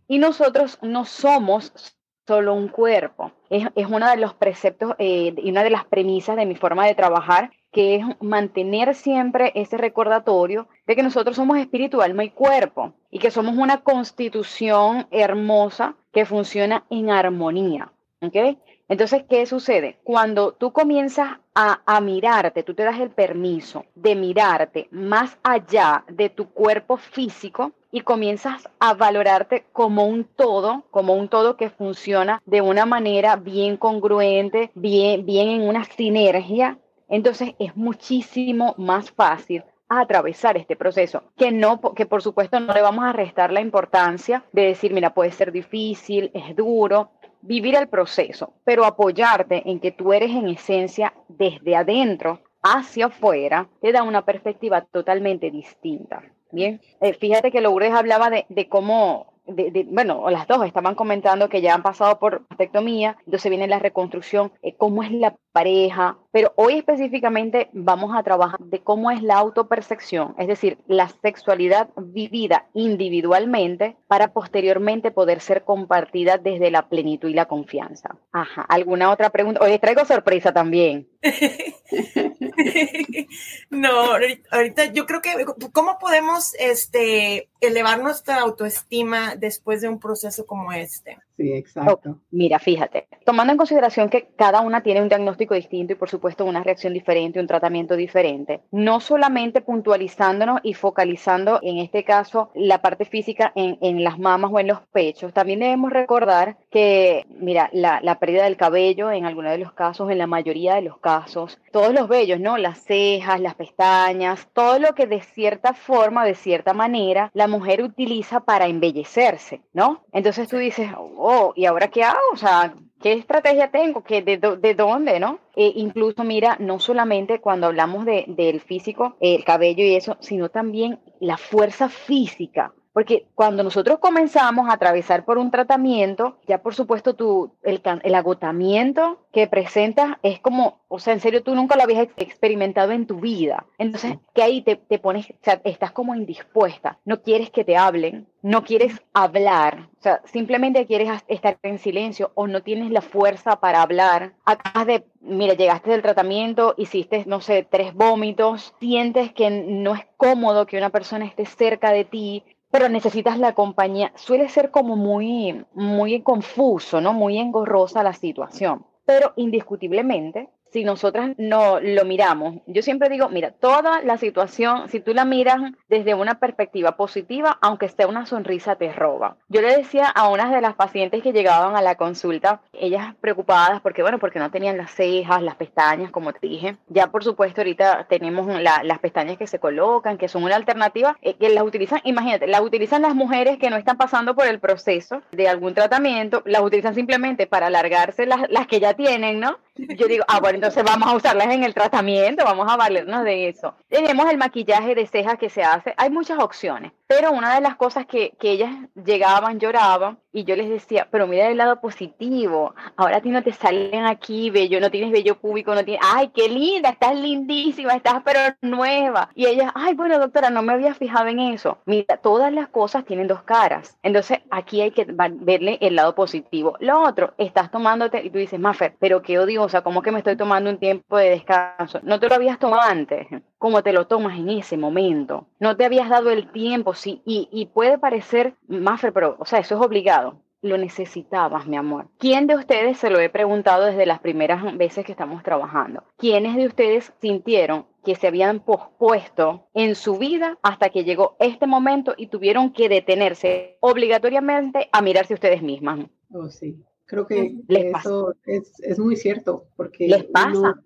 Y 0.08 0.18
nosotros 0.18 0.78
no 0.82 1.04
somos 1.04 1.96
solo 2.26 2.54
un 2.54 2.68
cuerpo. 2.68 3.32
Es, 3.48 3.68
es 3.74 3.86
uno 3.86 4.08
de 4.08 4.16
los 4.16 4.34
preceptos 4.34 4.94
eh, 4.98 5.34
y 5.36 5.50
una 5.50 5.64
de 5.64 5.70
las 5.70 5.84
premisas 5.84 6.36
de 6.36 6.46
mi 6.46 6.56
forma 6.56 6.86
de 6.86 6.94
trabajar 6.94 7.50
que 7.72 7.96
es 7.96 8.04
mantener 8.20 8.94
siempre 8.94 9.52
ese 9.54 9.76
recordatorio 9.76 10.68
de 10.86 10.96
que 10.96 11.02
nosotros 11.02 11.36
somos 11.36 11.58
espíritu, 11.58 12.00
alma 12.00 12.24
y 12.24 12.30
cuerpo 12.30 12.94
y 13.10 13.18
que 13.18 13.30
somos 13.30 13.56
una 13.56 13.82
constitución 13.82 15.06
hermosa 15.10 15.96
que 16.12 16.24
funciona 16.24 16.84
en 16.90 17.10
armonía. 17.10 17.92
¿okay? 18.20 18.58
Entonces, 18.88 19.24
¿qué 19.28 19.44
sucede? 19.44 19.98
Cuando 20.02 20.52
tú 20.52 20.72
comienzas 20.72 21.38
a, 21.54 21.82
a, 21.84 22.00
mirarte, 22.00 22.62
tú 22.62 22.74
te 22.74 22.84
das 22.84 22.98
el 23.00 23.10
permiso 23.10 23.84
de 23.94 24.14
mirarte 24.14 24.88
más 24.90 25.38
allá 25.42 26.04
de 26.08 26.30
tu 26.30 26.48
cuerpo 26.48 26.96
físico 26.96 27.72
y 27.90 28.00
comienzas 28.00 28.68
a 28.80 28.94
valorarte 28.94 29.66
como 29.72 30.06
un 30.06 30.24
todo, 30.24 30.84
como 30.90 31.14
un 31.14 31.28
todo 31.28 31.56
que 31.56 31.68
funciona 31.68 32.40
de 32.46 32.62
una 32.62 32.86
manera 32.86 33.36
bien 33.36 33.76
congruente, 33.76 34.70
bien, 34.74 35.26
bien 35.26 35.48
en 35.48 35.68
una 35.68 35.84
sinergia, 35.84 36.78
entonces 37.08 37.54
es 37.58 37.76
muchísimo 37.76 38.74
más 38.78 39.10
fácil 39.10 39.64
atravesar 39.88 40.56
este 40.56 40.76
proceso, 40.76 41.22
que 41.36 41.50
no, 41.50 41.80
por 41.80 42.22
supuesto 42.22 42.60
no 42.60 42.74
le 42.74 42.82
vamos 42.82 43.04
a 43.04 43.12
restar 43.12 43.52
la 43.52 43.60
importancia 43.60 44.44
de 44.52 44.66
decir, 44.66 44.92
mira, 44.92 45.14
puede 45.14 45.32
ser 45.32 45.50
difícil, 45.50 46.30
es 46.34 46.54
duro, 46.54 47.10
vivir 47.40 47.74
el 47.76 47.88
proceso, 47.88 48.52
pero 48.64 48.84
apoyarte 48.84 49.62
en 49.70 49.80
que 49.80 49.92
tú 49.92 50.12
eres 50.12 50.30
en 50.30 50.48
esencia 50.48 51.14
desde 51.28 51.76
adentro 51.76 52.40
hacia 52.62 53.06
afuera, 53.06 53.68
te 53.80 53.92
da 53.92 54.02
una 54.02 54.24
perspectiva 54.24 54.82
totalmente 54.82 55.50
distinta. 55.50 56.22
Bien, 56.50 56.80
eh, 57.00 57.12
fíjate 57.12 57.50
que 57.50 57.60
Lourdes 57.60 57.92
hablaba 57.92 58.30
de, 58.30 58.46
de 58.48 58.68
cómo 58.68 59.34
de, 59.48 59.86
bueno, 59.90 60.28
las 60.30 60.46
dos 60.46 60.64
estaban 60.64 60.94
comentando 60.94 61.48
que 61.48 61.60
ya 61.60 61.74
han 61.74 61.82
pasado 61.82 62.18
por 62.18 62.42
mastectomía, 62.48 63.16
entonces 63.24 63.50
viene 63.50 63.66
la 63.66 63.78
reconstrucción, 63.78 64.52
eh, 64.62 64.74
cómo 64.76 65.02
es 65.02 65.10
la 65.12 65.36
pareja, 65.52 66.18
pero 66.30 66.52
hoy 66.56 66.74
específicamente 66.74 67.68
vamos 67.72 68.14
a 68.14 68.22
trabajar 68.22 68.60
de 68.60 68.80
cómo 68.80 69.10
es 69.10 69.22
la 69.22 69.38
autopercepción, 69.38 70.34
es 70.38 70.46
decir, 70.46 70.78
la 70.86 71.08
sexualidad 71.08 71.88
vivida 71.96 72.66
individualmente 72.74 73.96
para 74.06 74.32
posteriormente 74.32 75.10
poder 75.10 75.40
ser 75.40 75.64
compartida 75.64 76.38
desde 76.38 76.70
la 76.70 76.88
plenitud 76.88 77.28
y 77.28 77.34
la 77.34 77.46
confianza. 77.46 78.16
Ajá, 78.32 78.62
¿alguna 78.68 79.10
otra 79.10 79.30
pregunta? 79.30 79.60
Hoy 79.64 79.78
traigo 79.78 80.04
sorpresa 80.04 80.52
también. 80.52 81.08
no, 83.70 84.12
ahorita 84.50 84.84
yo 84.92 85.06
creo 85.06 85.20
que, 85.20 85.46
¿cómo 85.72 85.98
podemos 85.98 86.54
este, 86.58 87.48
elevar 87.60 88.00
nuestra 88.00 88.40
autoestima 88.40 89.34
después 89.34 89.80
de 89.80 89.88
un 89.88 89.98
proceso 89.98 90.46
como 90.46 90.72
este? 90.72 91.18
Sí, 91.38 91.52
exacto. 91.52 92.10
Oh, 92.10 92.18
mira, 92.32 92.58
fíjate, 92.58 93.06
tomando 93.24 93.52
en 93.52 93.58
consideración 93.58 94.08
que 94.08 94.26
cada 94.34 94.60
una 94.60 94.82
tiene 94.82 95.02
un 95.02 95.08
diagnóstico 95.08 95.54
distinto 95.54 95.92
y 95.92 95.96
por 95.96 96.10
supuesto 96.10 96.44
una 96.44 96.64
reacción 96.64 96.92
diferente, 96.92 97.38
un 97.38 97.46
tratamiento 97.46 97.94
diferente, 97.94 98.62
no 98.72 98.98
solamente 98.98 99.60
puntualizándonos 99.60 100.58
y 100.64 100.74
focalizando 100.74 101.60
en 101.62 101.78
este 101.78 102.02
caso 102.02 102.50
la 102.56 102.82
parte 102.82 103.04
física 103.04 103.52
en, 103.54 103.78
en 103.82 104.02
las 104.02 104.18
mamas 104.18 104.50
o 104.52 104.58
en 104.58 104.66
los 104.66 104.80
pechos, 104.92 105.32
también 105.32 105.60
debemos 105.60 105.92
recordar 105.92 106.56
que, 106.72 107.24
mira, 107.28 107.70
la, 107.72 108.00
la 108.02 108.18
pérdida 108.18 108.42
del 108.42 108.56
cabello 108.56 109.12
en 109.12 109.24
algunos 109.24 109.52
de 109.52 109.58
los 109.58 109.72
casos, 109.72 110.10
en 110.10 110.18
la 110.18 110.26
mayoría 110.26 110.74
de 110.74 110.82
los 110.82 110.98
casos, 110.98 111.60
todos 111.70 111.94
los 111.94 112.08
vellos, 112.08 112.40
¿no? 112.40 112.58
Las 112.58 112.82
cejas, 112.82 113.40
las 113.40 113.54
pestañas, 113.54 114.48
todo 114.52 114.80
lo 114.80 114.92
que 114.96 115.06
de 115.06 115.20
cierta 115.20 115.72
forma, 115.72 116.24
de 116.24 116.34
cierta 116.34 116.74
manera, 116.74 117.30
la 117.32 117.46
mujer 117.46 117.80
utiliza 117.80 118.40
para 118.40 118.66
embellecerse, 118.66 119.62
¿no? 119.72 120.02
Entonces 120.12 120.48
tú 120.48 120.56
dices, 120.56 120.90
oh, 120.96 121.27
¿y 121.54 121.66
ahora 121.66 121.88
qué 121.88 122.02
hago? 122.04 122.18
O 122.32 122.36
sea, 122.36 122.74
¿qué 123.00 123.12
estrategia 123.12 123.70
tengo? 123.70 124.02
¿Qué, 124.02 124.22
de, 124.22 124.38
de, 124.38 124.74
dónde, 124.74 125.20
no? 125.20 125.38
Eh, 125.56 125.72
incluso, 125.76 126.24
mira, 126.24 126.56
no 126.60 126.78
solamente 126.78 127.40
cuando 127.40 127.66
hablamos 127.66 128.04
de, 128.04 128.24
del 128.28 128.60
físico, 128.60 129.16
el 129.20 129.44
cabello 129.44 129.84
y 129.84 129.94
eso, 129.94 130.16
sino 130.20 130.48
también 130.48 131.00
la 131.20 131.36
fuerza 131.36 131.88
física. 131.88 132.72
Porque 132.98 133.28
cuando 133.36 133.62
nosotros 133.62 134.00
comenzamos 134.00 134.68
a 134.68 134.72
atravesar 134.72 135.24
por 135.24 135.38
un 135.38 135.52
tratamiento, 135.52 136.38
ya 136.48 136.60
por 136.60 136.74
supuesto 136.74 137.14
tu, 137.14 137.52
el, 137.62 137.80
el, 138.02 138.14
agotamiento 138.16 139.20
que 139.30 139.46
presentas 139.46 140.16
es 140.24 140.40
como, 140.40 140.80
o 140.88 140.98
sea, 140.98 141.12
en 141.12 141.20
serio, 141.20 141.44
tú 141.44 141.54
nunca 141.54 141.76
lo 141.76 141.84
habías 141.84 142.08
experimentado 142.16 142.90
en 142.90 143.06
tu 143.06 143.20
vida. 143.20 143.66
Entonces, 143.78 144.16
que 144.34 144.42
ahí 144.42 144.62
te, 144.62 144.74
te 144.74 144.98
pones, 144.98 145.30
o 145.30 145.34
sea, 145.42 145.60
estás 145.62 145.92
como 145.92 146.16
indispuesta, 146.16 146.98
no 147.04 147.22
quieres 147.22 147.50
que 147.50 147.62
te 147.62 147.76
hablen, 147.76 148.26
no 148.42 148.64
quieres 148.64 149.00
hablar, 149.14 149.88
o 150.00 150.02
sea, 150.02 150.20
simplemente 150.24 150.84
quieres 150.86 151.22
estar 151.28 151.56
en 151.62 151.78
silencio 151.78 152.32
o 152.34 152.48
no 152.48 152.64
tienes 152.64 152.90
la 152.90 153.00
fuerza 153.00 153.60
para 153.60 153.82
hablar. 153.82 154.32
Acabas 154.44 154.88
de, 154.88 155.04
mira, 155.20 155.54
llegaste 155.54 155.90
del 155.90 156.02
tratamiento, 156.02 156.74
hiciste, 156.76 157.22
no 157.28 157.40
sé, 157.40 157.64
tres 157.68 157.94
vómitos, 157.94 158.74
sientes 158.80 159.32
que 159.32 159.50
no 159.50 159.94
es 159.94 160.04
cómodo 160.16 160.66
que 160.66 160.78
una 160.78 160.90
persona 160.90 161.26
esté 161.26 161.46
cerca 161.46 161.92
de 161.92 162.04
ti, 162.04 162.42
pero 162.70 162.88
necesitas 162.88 163.38
la 163.38 163.54
compañía. 163.54 164.12
Suele 164.14 164.48
ser 164.48 164.70
como 164.70 164.96
muy, 164.96 165.64
muy 165.74 166.22
confuso, 166.22 167.00
¿no? 167.00 167.12
Muy 167.12 167.38
engorrosa 167.38 168.02
la 168.02 168.12
situación. 168.12 168.84
Pero 169.04 169.32
indiscutiblemente, 169.36 170.50
si 170.70 170.84
nosotras 170.84 171.32
no 171.38 171.80
lo 171.80 172.04
miramos, 172.04 172.56
yo 172.66 172.82
siempre 172.82 173.08
digo, 173.08 173.28
mira, 173.28 173.52
toda 173.52 174.02
la 174.02 174.18
situación, 174.18 174.88
si 174.88 175.00
tú 175.00 175.14
la 175.14 175.24
miras 175.24 175.60
desde 175.88 176.14
una 176.14 176.38
perspectiva 176.38 176.96
positiva, 176.96 177.58
aunque 177.60 177.86
esté 177.86 178.06
una 178.06 178.26
sonrisa, 178.26 178.76
te 178.76 178.92
roba. 178.92 179.36
Yo 179.48 179.62
le 179.62 179.76
decía 179.76 180.08
a 180.08 180.28
unas 180.28 180.50
de 180.52 180.60
las 180.60 180.74
pacientes 180.74 181.22
que 181.22 181.32
llegaban 181.32 181.76
a 181.76 181.82
la 181.82 181.96
consulta, 181.96 182.60
ellas 182.72 183.14
preocupadas 183.20 183.80
porque, 183.80 184.02
bueno, 184.02 184.18
porque 184.18 184.38
no 184.38 184.50
tenían 184.50 184.76
las 184.76 184.90
cejas, 184.90 185.42
las 185.42 185.56
pestañas, 185.56 186.10
como 186.10 186.32
te 186.32 186.46
dije. 186.46 186.76
Ya, 186.88 187.08
por 187.08 187.24
supuesto, 187.24 187.60
ahorita 187.60 188.06
tenemos 188.08 188.46
las 188.60 188.98
pestañas 188.98 189.38
que 189.38 189.46
se 189.46 189.58
colocan, 189.58 190.18
que 190.18 190.28
son 190.28 190.44
una 190.44 190.56
alternativa, 190.56 191.16
eh, 191.22 191.34
que 191.34 191.48
las 191.48 191.64
utilizan, 191.64 192.00
imagínate, 192.04 192.46
las 192.46 192.60
utilizan 192.60 193.02
las 193.02 193.14
mujeres 193.14 193.58
que 193.58 193.70
no 193.70 193.76
están 193.76 193.96
pasando 193.96 194.34
por 194.34 194.46
el 194.46 194.60
proceso 194.60 195.22
de 195.32 195.48
algún 195.48 195.74
tratamiento, 195.74 196.42
las 196.44 196.62
utilizan 196.62 196.94
simplemente 196.94 197.46
para 197.46 197.66
alargarse 197.66 198.26
las, 198.26 198.48
las 198.50 198.66
que 198.66 198.80
ya 198.80 198.94
tienen, 198.94 199.40
¿no? 199.40 199.58
Yo 199.78 200.08
digo, 200.08 200.24
ah, 200.28 200.40
bueno, 200.40 200.56
entonces 200.56 200.82
vamos 200.84 201.08
a 201.08 201.14
usarlas 201.14 201.48
en 201.54 201.62
el 201.62 201.72
tratamiento, 201.72 202.44
vamos 202.44 202.70
a 202.70 202.76
valernos 202.76 203.24
de 203.24 203.48
eso. 203.48 203.74
Tenemos 203.88 204.28
el 204.30 204.36
maquillaje 204.36 204.94
de 204.94 205.06
cejas 205.06 205.38
que 205.38 205.48
se 205.48 205.62
hace, 205.62 205.94
hay 205.96 206.10
muchas 206.10 206.38
opciones, 206.38 206.92
pero 207.08 207.32
una 207.32 207.54
de 207.54 207.62
las 207.62 207.76
cosas 207.76 208.06
que, 208.06 208.36
que 208.38 208.52
ellas 208.52 208.70
llegaban, 208.94 209.58
lloraban, 209.58 210.18
y 210.30 210.44
yo 210.44 210.54
les 210.56 210.68
decía, 210.68 211.08
pero 211.10 211.26
mira 211.26 211.48
el 211.48 211.56
lado 211.56 211.80
positivo, 211.80 212.74
ahora 212.96 213.16
a 213.16 213.20
ti 213.20 213.30
no 213.30 213.42
te 213.42 213.52
salen 213.52 214.04
aquí 214.04 214.50
bello, 214.50 214.78
no 214.78 214.90
tienes 214.90 215.10
vello 215.10 215.38
público, 215.38 215.74
no 215.74 215.84
tienes, 215.84 216.02
ay, 216.04 216.28
qué 216.34 216.48
linda, 216.48 216.90
estás 216.90 217.18
lindísima, 217.18 217.94
estás 217.94 218.22
pero 218.24 218.40
nueva. 218.60 219.30
Y 219.34 219.46
ella, 219.46 219.72
ay, 219.74 219.94
bueno, 219.94 220.18
doctora, 220.18 220.50
no 220.50 220.62
me 220.62 220.74
había 220.74 220.94
fijado 220.94 221.28
en 221.28 221.40
eso. 221.40 221.78
Mira, 221.86 222.18
todas 222.18 222.52
las 222.52 222.68
cosas 222.68 223.04
tienen 223.04 223.26
dos 223.26 223.42
caras. 223.42 223.96
Entonces, 224.02 224.40
aquí 224.50 224.82
hay 224.82 224.90
que 224.90 225.06
verle 225.08 225.78
el 225.80 225.96
lado 225.96 226.14
positivo. 226.14 226.76
Lo 226.78 227.00
otro, 227.02 227.32
estás 227.38 227.70
tomándote, 227.70 228.22
y 228.22 228.30
tú 228.30 228.38
dices, 228.38 228.60
Maffer, 228.60 228.94
pero 228.98 229.22
qué 229.22 229.38
odiosa, 229.38 229.80
¿cómo 229.80 230.02
que 230.02 230.12
me 230.12 230.18
estoy 230.18 230.36
tomando 230.36 230.70
un 230.70 230.78
tiempo 230.78 231.16
de 231.16 231.30
descanso? 231.30 232.00
No 232.02 232.20
te 232.20 232.28
lo 232.28 232.34
habías 232.34 232.58
tomado 232.58 232.82
antes, 232.82 233.26
como 233.58 233.82
te 233.82 233.92
lo 233.92 234.06
tomas 234.06 234.38
en 234.38 234.48
ese 234.50 234.76
momento. 234.76 235.46
No 235.58 235.76
te 235.76 235.84
habías 235.84 236.08
dado 236.08 236.30
el 236.30 236.50
tiempo, 236.50 236.94
sí, 236.94 237.22
y, 237.24 237.66
puede 237.66 237.98
parecer, 237.98 238.54
Maffer, 238.68 239.12
pero, 239.12 239.36
o 239.38 239.44
sea, 239.44 239.58
eso 239.58 239.74
es 239.74 239.80
obligado 239.80 240.40
lo 240.60 240.76
necesitabas, 240.76 241.66
mi 241.66 241.76
amor. 241.76 242.08
¿Quién 242.18 242.46
de 242.48 242.56
ustedes, 242.56 242.98
se 242.98 243.10
lo 243.10 243.20
he 243.20 243.30
preguntado 243.30 243.84
desde 243.84 244.06
las 244.06 244.18
primeras 244.18 244.76
veces 244.76 245.04
que 245.04 245.12
estamos 245.12 245.42
trabajando, 245.42 246.02
quiénes 246.16 246.56
de 246.56 246.66
ustedes 246.66 247.12
sintieron 247.20 247.86
que 248.04 248.16
se 248.16 248.26
habían 248.26 248.60
pospuesto 248.60 249.68
en 249.74 249.94
su 249.94 250.18
vida 250.18 250.58
hasta 250.62 250.90
que 250.90 251.04
llegó 251.04 251.36
este 251.38 251.66
momento 251.66 252.14
y 252.16 252.26
tuvieron 252.26 252.72
que 252.72 252.88
detenerse 252.88 253.76
obligatoriamente 253.80 254.88
a 254.90 255.00
mirarse 255.00 255.34
ustedes 255.34 255.62
mismas? 255.62 256.00
Oh, 256.32 256.48
sí. 256.48 256.84
Creo 257.08 257.26
que 257.26 257.56
eso 257.68 258.34
es, 258.44 258.70
es, 258.80 258.98
muy 258.98 259.16
cierto, 259.16 259.64
porque 259.76 260.06
¿Les 260.06 260.24
pasa? 260.24 260.78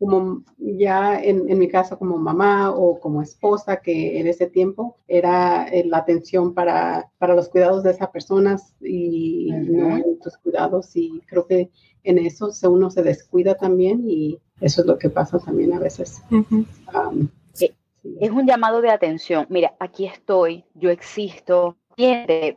como 0.00 0.42
ya 0.58 1.22
en, 1.22 1.48
en, 1.48 1.58
mi 1.60 1.68
caso 1.68 1.96
como 1.96 2.18
mamá 2.18 2.74
o 2.74 2.98
como 2.98 3.22
esposa, 3.22 3.80
que 3.80 4.18
en 4.18 4.26
ese 4.26 4.48
tiempo 4.48 4.96
era 5.06 5.68
eh, 5.68 5.84
la 5.84 5.98
atención 5.98 6.54
para, 6.54 7.08
para 7.18 7.36
los 7.36 7.48
cuidados 7.48 7.84
de 7.84 7.92
esas 7.92 8.08
personas 8.08 8.74
y 8.80 9.52
no 9.52 9.96
en 9.96 10.18
tus 10.18 10.36
cuidados, 10.38 10.96
y 10.96 11.20
creo 11.28 11.46
que 11.46 11.70
en 12.02 12.18
eso 12.18 12.50
uno 12.68 12.90
se 12.90 13.04
descuida 13.04 13.54
también 13.54 14.02
y 14.10 14.40
eso 14.60 14.80
es 14.80 14.88
lo 14.88 14.98
que 14.98 15.08
pasa 15.08 15.38
también 15.38 15.72
a 15.72 15.78
veces. 15.78 16.20
Es 18.18 18.30
un 18.30 18.44
llamado 18.44 18.80
de 18.80 18.90
atención. 18.90 19.46
Mira, 19.50 19.76
aquí 19.78 20.06
estoy, 20.06 20.64
yo 20.74 20.90
existo, 20.90 21.76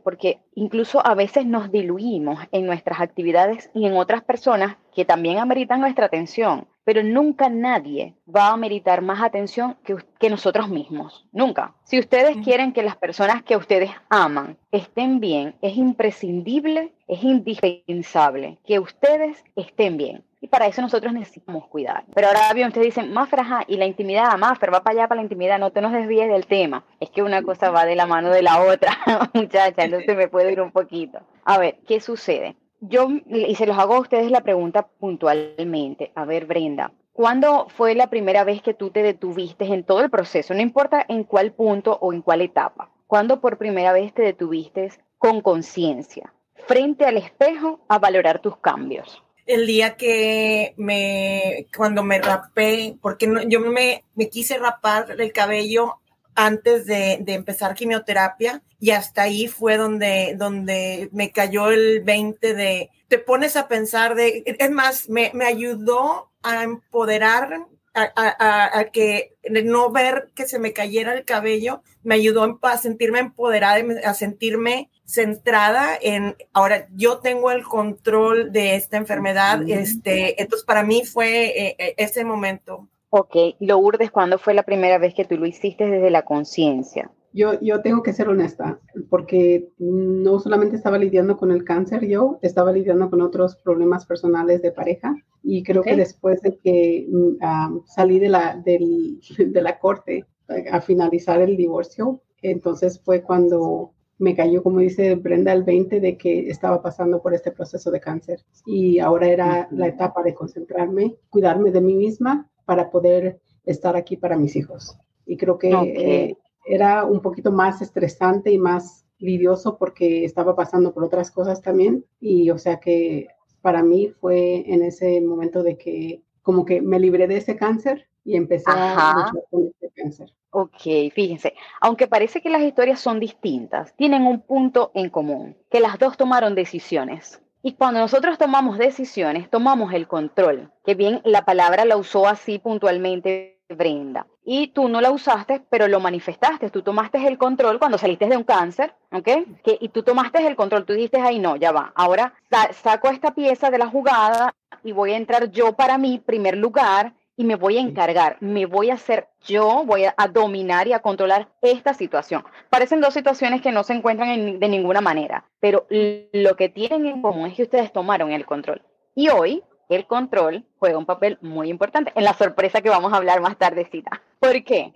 porque 0.03 0.39
incluso 0.55 1.05
a 1.05 1.15
veces 1.15 1.45
nos 1.45 1.71
diluimos 1.71 2.39
en 2.51 2.65
nuestras 2.65 3.01
actividades 3.01 3.69
y 3.73 3.85
en 3.85 3.93
otras 3.93 4.23
personas 4.23 4.77
que 4.95 5.05
también 5.05 5.39
ameritan 5.39 5.81
nuestra 5.81 6.05
atención, 6.05 6.67
pero 6.83 7.03
nunca 7.03 7.49
nadie 7.49 8.13
va 8.33 8.47
a 8.47 8.53
ameritar 8.53 9.01
más 9.01 9.21
atención 9.21 9.77
que, 9.83 9.95
que 10.19 10.29
nosotros 10.29 10.69
mismos, 10.69 11.25
nunca. 11.31 11.73
Si 11.83 11.99
ustedes 11.99 12.37
quieren 12.43 12.73
que 12.73 12.83
las 12.83 12.97
personas 12.97 13.43
que 13.43 13.55
ustedes 13.55 13.91
aman 14.09 14.57
estén 14.71 15.19
bien, 15.19 15.55
es 15.61 15.77
imprescindible, 15.77 16.93
es 17.07 17.23
indispensable 17.23 18.59
que 18.65 18.79
ustedes 18.79 19.43
estén 19.55 19.97
bien. 19.97 20.23
Y 20.43 20.49
para 20.49 20.67
eso 20.67 20.81
nosotros 20.81 21.13
necesitamos 21.13 21.69
cuidar. 21.69 22.03
Pero 22.13 22.27
ahora 22.27 22.51
bien, 22.53 22.67
ustedes 22.67 22.87
dicen, 22.87 23.13
Maffer, 23.13 23.39
ajá, 23.39 23.63
y 23.65 23.77
la 23.77 23.85
intimidad, 23.85 24.37
Maffer, 24.37 24.73
va 24.73 24.83
para 24.83 24.99
allá 24.99 25.07
para 25.07 25.19
la 25.19 25.23
intimidad, 25.23 25.57
no 25.57 25.71
te 25.71 25.79
nos 25.79 25.93
desvíes 25.93 26.27
del 26.27 26.47
tema. 26.47 26.83
Es 26.99 27.09
que 27.11 27.23
una 27.23 27.41
cosa 27.43 27.71
va 27.71 27.85
de 27.85 27.95
la 27.95 28.05
mano 28.07 28.29
de 28.29 28.41
la 28.41 28.61
otra, 28.61 28.91
muchacha, 29.33 29.85
entonces 29.85 30.17
me 30.17 30.27
puedo 30.27 30.49
ir 30.49 30.59
un 30.59 30.71
poquito. 30.71 31.19
A 31.45 31.57
ver, 31.59 31.77
¿qué 31.87 32.01
sucede? 32.01 32.57
Yo, 32.81 33.07
y 33.25 33.55
se 33.55 33.65
los 33.65 33.77
hago 33.77 33.95
a 33.95 34.01
ustedes 34.01 34.29
la 34.31 34.41
pregunta 34.41 34.85
puntualmente. 34.99 36.11
A 36.13 36.25
ver, 36.25 36.45
Brenda, 36.45 36.91
¿cuándo 37.13 37.67
fue 37.69 37.95
la 37.95 38.07
primera 38.07 38.43
vez 38.43 38.61
que 38.61 38.73
tú 38.73 38.89
te 38.89 39.01
detuviste 39.01 39.63
en 39.63 39.85
todo 39.85 40.01
el 40.01 40.09
proceso? 40.09 40.53
No 40.53 40.59
importa 40.59 41.05
en 41.07 41.23
cuál 41.23 41.53
punto 41.53 41.97
o 42.01 42.11
en 42.11 42.21
cuál 42.21 42.41
etapa. 42.41 42.89
¿Cuándo 43.07 43.39
por 43.39 43.57
primera 43.57 43.93
vez 43.93 44.13
te 44.13 44.23
detuviste 44.23 44.91
con 45.17 45.39
conciencia, 45.39 46.33
frente 46.67 47.05
al 47.05 47.15
espejo, 47.15 47.79
a 47.87 47.97
valorar 47.97 48.39
tus 48.39 48.57
cambios? 48.57 49.23
El 49.45 49.67
día 49.67 49.95
que 49.95 50.73
me, 50.77 51.67
cuando 51.75 52.03
me 52.03 52.19
rapé, 52.19 52.95
porque 53.01 53.31
yo 53.47 53.59
me, 53.59 54.03
me, 54.15 54.29
quise 54.29 54.57
rapar 54.57 55.15
el 55.19 55.33
cabello 55.33 55.99
antes 56.35 56.85
de, 56.85 57.19
de, 57.21 57.33
empezar 57.33 57.75
quimioterapia 57.75 58.63
y 58.79 58.91
hasta 58.91 59.23
ahí 59.23 59.47
fue 59.47 59.77
donde, 59.77 60.35
donde 60.37 61.09
me 61.11 61.31
cayó 61.31 61.71
el 61.71 62.01
20 62.01 62.53
de, 62.53 62.89
te 63.07 63.19
pones 63.19 63.55
a 63.55 63.67
pensar 63.67 64.15
de, 64.15 64.43
es 64.45 64.71
más, 64.71 65.09
me, 65.09 65.31
me 65.33 65.45
ayudó 65.45 66.31
a 66.41 66.63
empoderar, 66.63 67.67
a, 67.93 68.11
a, 68.15 68.79
a, 68.79 68.85
que 68.85 69.35
no 69.63 69.91
ver 69.91 70.29
que 70.35 70.45
se 70.45 70.59
me 70.59 70.73
cayera 70.73 71.13
el 71.13 71.25
cabello, 71.25 71.81
me 72.03 72.15
ayudó 72.15 72.59
a 72.61 72.77
sentirme 72.77 73.19
empoderada, 73.19 73.83
a 74.05 74.13
sentirme 74.13 74.89
centrada 75.05 75.97
en, 76.01 76.35
ahora 76.53 76.87
yo 76.95 77.19
tengo 77.19 77.51
el 77.51 77.63
control 77.63 78.51
de 78.51 78.75
esta 78.75 78.97
enfermedad, 78.97 79.61
este, 79.67 80.41
entonces 80.41 80.65
para 80.65 80.83
mí 80.83 81.03
fue 81.05 81.45
eh, 81.45 81.75
eh, 81.77 81.93
ese 81.97 82.25
momento. 82.25 82.89
Ok, 83.09 83.35
Lourdes, 83.59 84.09
¿cuándo 84.09 84.39
fue 84.39 84.55
la 84.55 84.63
primera 84.63 84.97
vez 84.97 85.13
que 85.13 85.25
tú 85.25 85.37
lo 85.37 85.45
hiciste 85.45 85.85
desde 85.85 86.09
la 86.09 86.23
conciencia? 86.23 87.11
Yo, 87.31 87.59
yo 87.61 87.81
tengo 87.81 88.03
que 88.03 88.13
ser 88.13 88.27
honesta, 88.27 88.79
porque 89.09 89.69
no 89.77 90.39
solamente 90.39 90.75
estaba 90.75 90.97
lidiando 90.97 91.37
con 91.37 91.51
el 91.51 91.63
cáncer, 91.63 92.07
yo 92.07 92.39
estaba 92.41 92.71
lidiando 92.71 93.09
con 93.09 93.21
otros 93.21 93.55
problemas 93.55 94.05
personales 94.05 94.61
de 94.61 94.71
pareja 94.71 95.15
y 95.43 95.61
creo 95.61 95.83
que 95.83 95.95
después 95.95 96.41
de 96.41 96.57
que 96.57 97.07
uh, 97.11 97.83
salí 97.85 98.17
de 98.17 98.29
la, 98.29 98.55
del, 98.55 99.19
de 99.37 99.61
la 99.61 99.77
corte 99.77 100.25
a 100.71 100.81
finalizar 100.81 101.41
el 101.41 101.57
divorcio, 101.57 102.21
entonces 102.41 102.99
fue 102.99 103.21
cuando 103.21 103.93
me 104.19 104.35
cayó, 104.35 104.63
como 104.63 104.79
dice 104.79 105.15
Brenda, 105.15 105.51
el 105.51 105.63
20 105.63 105.99
de 105.99 106.17
que 106.17 106.49
estaba 106.49 106.81
pasando 106.81 107.21
por 107.21 107.33
este 107.33 107.51
proceso 107.51 107.91
de 107.91 107.99
cáncer. 107.99 108.41
Y 108.65 108.99
ahora 108.99 109.27
era 109.27 109.67
la 109.71 109.87
etapa 109.87 110.23
de 110.23 110.33
concentrarme, 110.33 111.15
cuidarme 111.29 111.71
de 111.71 111.81
mí 111.81 111.95
misma 111.95 112.49
para 112.65 112.89
poder 112.89 113.41
estar 113.65 113.95
aquí 113.95 114.17
para 114.17 114.37
mis 114.37 114.55
hijos. 114.55 114.97
Y 115.25 115.37
creo 115.37 115.57
que 115.57 115.71
eh, 115.71 116.37
era 116.65 117.05
un 117.05 117.21
poquito 117.21 117.51
más 117.51 117.81
estresante 117.81 118.51
y 118.51 118.57
más 118.57 119.05
lidioso 119.17 119.77
porque 119.77 120.25
estaba 120.25 120.55
pasando 120.55 120.93
por 120.93 121.03
otras 121.03 121.31
cosas 121.31 121.61
también. 121.61 122.05
Y 122.19 122.49
o 122.51 122.57
sea 122.57 122.79
que 122.79 123.27
para 123.63 123.81
mí 123.81 124.09
fue 124.19 124.65
en 124.67 124.83
ese 124.83 125.21
momento 125.21 125.63
de 125.63 125.77
que 125.77 126.21
como 126.41 126.65
que 126.65 126.81
me 126.81 126.99
libré 126.99 127.27
de 127.27 127.37
ese 127.37 127.55
cáncer 127.55 128.07
y 128.25 128.35
empecé 128.35 128.69
a 128.69 129.13
luchar 129.15 129.43
con 129.49 129.67
este 129.67 129.89
cáncer. 129.95 130.33
Ok, 130.51 131.11
fíjense, 131.15 131.55
aunque 131.79 132.07
parece 132.07 132.41
que 132.41 132.49
las 132.49 132.61
historias 132.61 132.99
son 132.99 133.21
distintas, 133.21 133.95
tienen 133.95 134.27
un 134.27 134.41
punto 134.41 134.91
en 134.93 135.09
común, 135.09 135.55
que 135.71 135.79
las 135.79 135.97
dos 135.97 136.17
tomaron 136.17 136.55
decisiones. 136.55 137.41
Y 137.63 137.73
cuando 137.73 138.01
nosotros 138.01 138.37
tomamos 138.37 138.77
decisiones, 138.77 139.49
tomamos 139.49 139.93
el 139.93 140.09
control, 140.09 140.69
que 140.85 140.95
bien 140.95 141.21
la 141.23 141.45
palabra 141.45 141.85
la 141.85 141.95
usó 141.95 142.27
así 142.27 142.59
puntualmente 142.59 143.52
Brenda. 143.69 144.27
Y 144.45 144.67
tú 144.67 144.89
no 144.89 145.01
la 145.01 145.11
usaste, 145.11 145.61
pero 145.69 145.87
lo 145.87 145.99
manifestaste. 145.99 146.69
Tú 146.69 146.81
tomaste 146.81 147.25
el 147.27 147.37
control 147.37 147.79
cuando 147.79 147.97
saliste 147.97 148.27
de 148.27 148.37
un 148.37 148.43
cáncer, 148.43 148.93
¿ok? 149.11 149.27
Que, 149.63 149.77
y 149.79 149.89
tú 149.89 150.03
tomaste 150.03 150.45
el 150.45 150.55
control. 150.55 150.85
Tú 150.85 150.93
dijiste, 150.93 151.19
ay, 151.19 151.39
no, 151.39 151.55
ya 151.55 151.71
va. 151.71 151.91
Ahora 151.95 152.33
saco 152.71 153.09
esta 153.09 153.33
pieza 153.33 153.69
de 153.69 153.77
la 153.77 153.87
jugada 153.87 154.53
y 154.83 154.91
voy 154.91 155.13
a 155.13 155.17
entrar 155.17 155.49
yo 155.51 155.73
para 155.73 155.97
mí, 155.97 156.19
primer 156.19 156.57
lugar, 156.57 157.13
y 157.35 157.45
me 157.45 157.55
voy 157.55 157.77
a 157.77 157.81
encargar, 157.81 158.37
me 158.41 158.65
voy 158.65 158.89
a 158.89 158.95
hacer 158.95 159.27
yo, 159.43 159.83
voy 159.85 160.05
a, 160.05 160.13
dominar 160.31 160.87
y 160.87 160.93
a 160.93 160.99
controlar 160.99 161.49
esta 161.61 161.93
situación. 161.93 162.43
Parecen 162.69 163.01
dos 163.01 163.13
situaciones 163.13 163.61
que 163.61 163.71
no 163.71 163.83
se 163.83 163.93
encuentran 163.93 164.59
de 164.59 164.69
ninguna 164.69 165.01
manera, 165.01 165.45
pero 165.59 165.87
lo 165.89 166.55
que 166.55 166.69
tienen 166.69 167.05
en 167.07 167.21
común 167.21 167.49
es 167.49 167.55
que 167.55 167.63
ustedes 167.63 167.91
tomaron 167.91 168.31
el 168.31 168.45
control. 168.45 168.81
Y 169.15 169.29
hoy 169.29 169.63
el 169.89 170.05
control 170.05 170.65
juega 170.79 170.97
un 170.97 171.05
papel 171.05 171.37
muy 171.41 171.69
importante 171.69 172.11
en 172.15 172.23
la 172.23 172.33
sorpresa 172.33 172.81
que 172.81 172.89
vamos 172.89 173.13
a 173.13 173.17
hablar 173.17 173.41
más 173.41 173.57
tardecita. 173.57 174.21
¿Por 174.39 174.63
qué? 174.63 174.93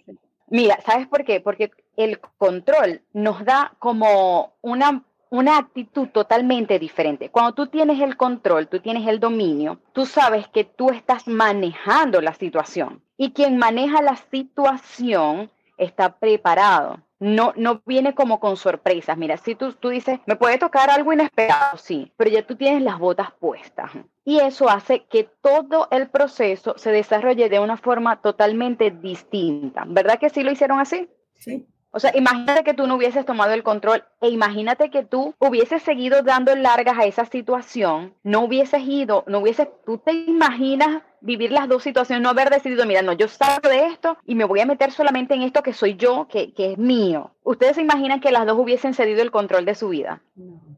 Mira, 0.48 0.80
¿sabes 0.86 1.08
por 1.08 1.26
qué? 1.26 1.42
Porque 1.42 1.72
el 1.98 2.20
control 2.38 3.02
nos 3.14 3.44
da 3.44 3.74
como 3.80 4.54
una 4.62 5.04
una 5.30 5.58
actitud 5.58 6.08
totalmente 6.10 6.80
diferente. 6.80 7.30
Cuando 7.30 7.54
tú 7.54 7.68
tienes 7.68 8.00
el 8.00 8.16
control, 8.18 8.68
tú 8.68 8.80
tienes 8.80 9.08
el 9.08 9.20
dominio, 9.20 9.80
tú 9.94 10.06
sabes 10.06 10.48
que 10.48 10.64
tú 10.64 10.90
estás 10.90 11.28
manejando 11.28 12.22
la 12.22 12.34
situación. 12.34 13.02
Y 13.18 13.32
quien 13.32 13.58
maneja 13.58 14.02
la 14.02 14.16
situación 14.16 15.50
está 15.78 16.18
preparado. 16.18 17.00
No, 17.20 17.54
no 17.56 17.82
viene 17.86 18.14
como 18.14 18.40
con 18.40 18.58
sorpresas. 18.58 19.18
Mira, 19.18 19.38
si 19.38 19.56
tú, 19.56 19.74
tú 19.74 19.90
dices, 19.90 20.20
me 20.28 20.36
puede 20.36 20.60
tocar 20.60 20.90
algo 20.90 21.14
inesperado, 21.14 21.78
sí, 21.78 22.12
pero 22.16 22.30
ya 22.30 22.46
tú 22.46 22.56
tienes 22.56 22.84
las 22.84 23.00
botas 23.00 23.32
puestas. 23.40 23.92
Y 24.24 24.40
eso 24.40 24.70
hace 24.70 25.06
que 25.06 25.24
todo 25.42 25.88
el 25.92 26.10
proceso 26.10 26.76
se 26.78 26.92
desarrolle 26.92 27.50
de 27.50 27.60
una 27.60 27.78
forma 27.78 28.22
totalmente 28.22 28.92
distinta. 28.92 29.84
¿Verdad 29.88 30.20
que 30.20 30.30
sí 30.30 30.44
lo 30.44 30.52
hicieron 30.52 30.80
así? 30.80 31.10
Sí. 31.36 31.68
O 31.92 32.00
sea, 32.00 32.12
imagínate 32.16 32.64
que 32.64 32.74
tú 32.74 32.86
no 32.86 32.96
hubieses 32.96 33.26
tomado 33.26 33.54
el 33.54 33.64
control 33.64 34.04
e 34.22 34.30
imagínate 34.30 34.90
que 34.90 35.04
tú 35.04 35.34
hubieses 35.40 35.82
seguido 35.84 36.22
dando 36.22 36.56
largas 36.56 36.98
a 36.98 37.06
esa 37.06 37.26
situación, 37.26 38.14
no 38.24 38.42
hubieses 38.42 38.82
ido, 38.84 39.24
no 39.28 39.40
hubieses, 39.40 39.68
tú 39.86 39.98
te 39.98 40.12
imaginas 40.12 41.02
vivir 41.22 41.52
las 41.52 41.68
dos 41.68 41.84
situaciones, 41.84 42.22
no 42.22 42.30
haber 42.30 42.50
decidido, 42.50 42.86
mira, 42.86 43.02
no, 43.02 43.14
yo 43.14 43.28
salgo 43.28 43.70
de 43.70 43.88
esto 43.88 44.18
y 44.26 44.36
me 44.36 44.44
voy 44.44 44.60
a 44.60 44.66
meter 44.66 44.92
solamente 44.92 45.34
en 45.34 45.42
esto 45.42 45.64
que 45.64 45.74
soy 45.74 45.96
yo, 45.96 46.28
que, 46.28 46.54
que 46.54 46.74
es 46.74 46.78
mío. 46.78 47.32
¿Ustedes 47.44 47.76
se 47.76 47.82
imaginan 47.82 48.20
que 48.20 48.32
las 48.32 48.46
dos 48.46 48.60
hubiesen 48.60 48.94
cedido 48.94 49.22
el 49.22 49.32
control 49.32 49.66
de 49.66 49.76
su 49.76 49.90
vida? 49.90 50.22
No. 50.36 50.78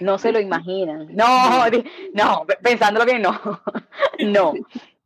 No 0.00 0.18
se 0.18 0.32
lo 0.32 0.40
imaginan. 0.40 1.08
No, 1.14 1.64
no, 2.14 2.46
pensándolo 2.62 3.04
bien, 3.04 3.22
no. 3.22 3.40
No. 4.20 4.52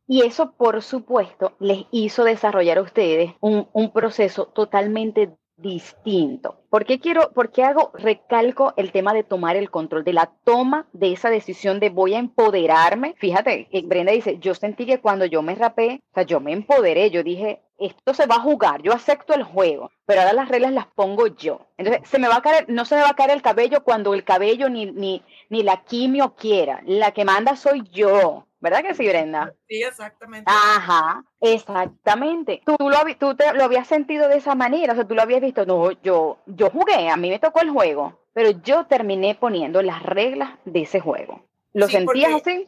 Y 0.07 0.21
eso, 0.21 0.51
por 0.51 0.81
supuesto, 0.81 1.55
les 1.59 1.85
hizo 1.91 2.23
desarrollar 2.23 2.77
a 2.77 2.83
ustedes 2.83 3.33
un, 3.41 3.91
proceso 3.91 4.45
totalmente 4.45 5.31
distinto. 5.57 6.59
¿Por 6.69 6.85
qué 6.85 6.99
quiero, 6.99 7.31
por 7.31 7.51
qué 7.51 7.63
hago, 7.63 7.91
recalco 7.93 8.73
el 8.77 8.91
tema 8.91 9.13
de 9.13 9.23
tomar 9.23 9.55
el 9.55 9.71
control, 9.71 10.03
de 10.03 10.13
la 10.13 10.31
toma 10.43 10.85
de 10.91 11.13
esa 11.13 11.29
decisión 11.29 11.79
de 11.79 11.89
voy 11.89 12.13
a 12.13 12.19
empoderarme? 12.19 13.15
Fíjate, 13.17 13.67
eh, 13.71 13.81
Brenda 13.83 14.11
dice, 14.11 14.37
yo 14.39 14.53
sentí 14.53 14.85
que 14.85 14.99
cuando 14.99 15.25
yo 15.25 15.41
me 15.41 15.55
rapé, 15.55 16.01
o 16.11 16.13
sea, 16.13 16.23
yo 16.23 16.39
me 16.39 16.51
empoderé, 16.51 17.09
yo 17.09 17.23
dije, 17.23 17.61
esto 17.79 18.13
se 18.13 18.25
va 18.25 18.35
a 18.35 18.41
jugar, 18.41 18.81
yo 18.81 18.93
acepto 18.93 19.33
el 19.33 19.43
juego, 19.43 19.91
pero 20.05 20.21
ahora 20.21 20.33
las 20.33 20.49
reglas 20.49 20.73
las 20.73 20.87
pongo 20.87 21.27
yo. 21.27 21.61
Entonces, 21.77 22.07
se 22.07 22.19
me 22.19 22.27
va 22.27 22.37
a 22.37 22.41
caer, 22.41 22.65
no 22.67 22.85
se 22.85 22.95
me 22.95 23.01
va 23.01 23.09
a 23.09 23.15
caer 23.15 23.31
el 23.31 23.41
cabello 23.41 23.83
cuando 23.83 24.13
el 24.13 24.23
cabello 24.23 24.69
ni, 24.69 24.85
ni, 24.87 25.23
ni 25.49 25.63
la 25.63 25.83
quimio 25.83 26.35
quiera, 26.35 26.81
la 26.85 27.11
que 27.11 27.25
manda 27.25 27.55
soy 27.55 27.83
yo. 27.91 28.45
¿Verdad 28.65 28.81
que 28.81 28.95
sí, 28.95 29.07
Brenda? 29.07 29.53
Sí, 29.67 29.83
exactamente. 29.83 30.51
Ajá, 30.51 31.23
exactamente. 31.39 32.63
Tú, 32.65 32.75
lo, 32.79 32.97
tú 33.19 33.35
te, 33.35 33.53
lo 33.53 33.63
habías 33.63 33.87
sentido 33.87 34.27
de 34.27 34.37
esa 34.37 34.55
manera, 34.55 34.93
o 34.93 34.95
sea, 34.95 35.05
tú 35.05 35.13
lo 35.13 35.21
habías 35.21 35.41
visto. 35.41 35.67
No, 35.67 35.91
yo, 36.01 36.39
yo 36.47 36.71
jugué, 36.71 37.09
a 37.09 37.15
mí 37.15 37.29
me 37.29 37.37
tocó 37.37 37.61
el 37.61 37.69
juego, 37.69 38.19
pero 38.33 38.49
yo 38.63 38.87
terminé 38.87 39.35
poniendo 39.35 39.83
las 39.83 40.01
reglas 40.01 40.57
de 40.65 40.81
ese 40.81 40.99
juego. 40.99 41.43
¿Lo 41.73 41.87
sentías 41.87 42.33
así? 42.33 42.67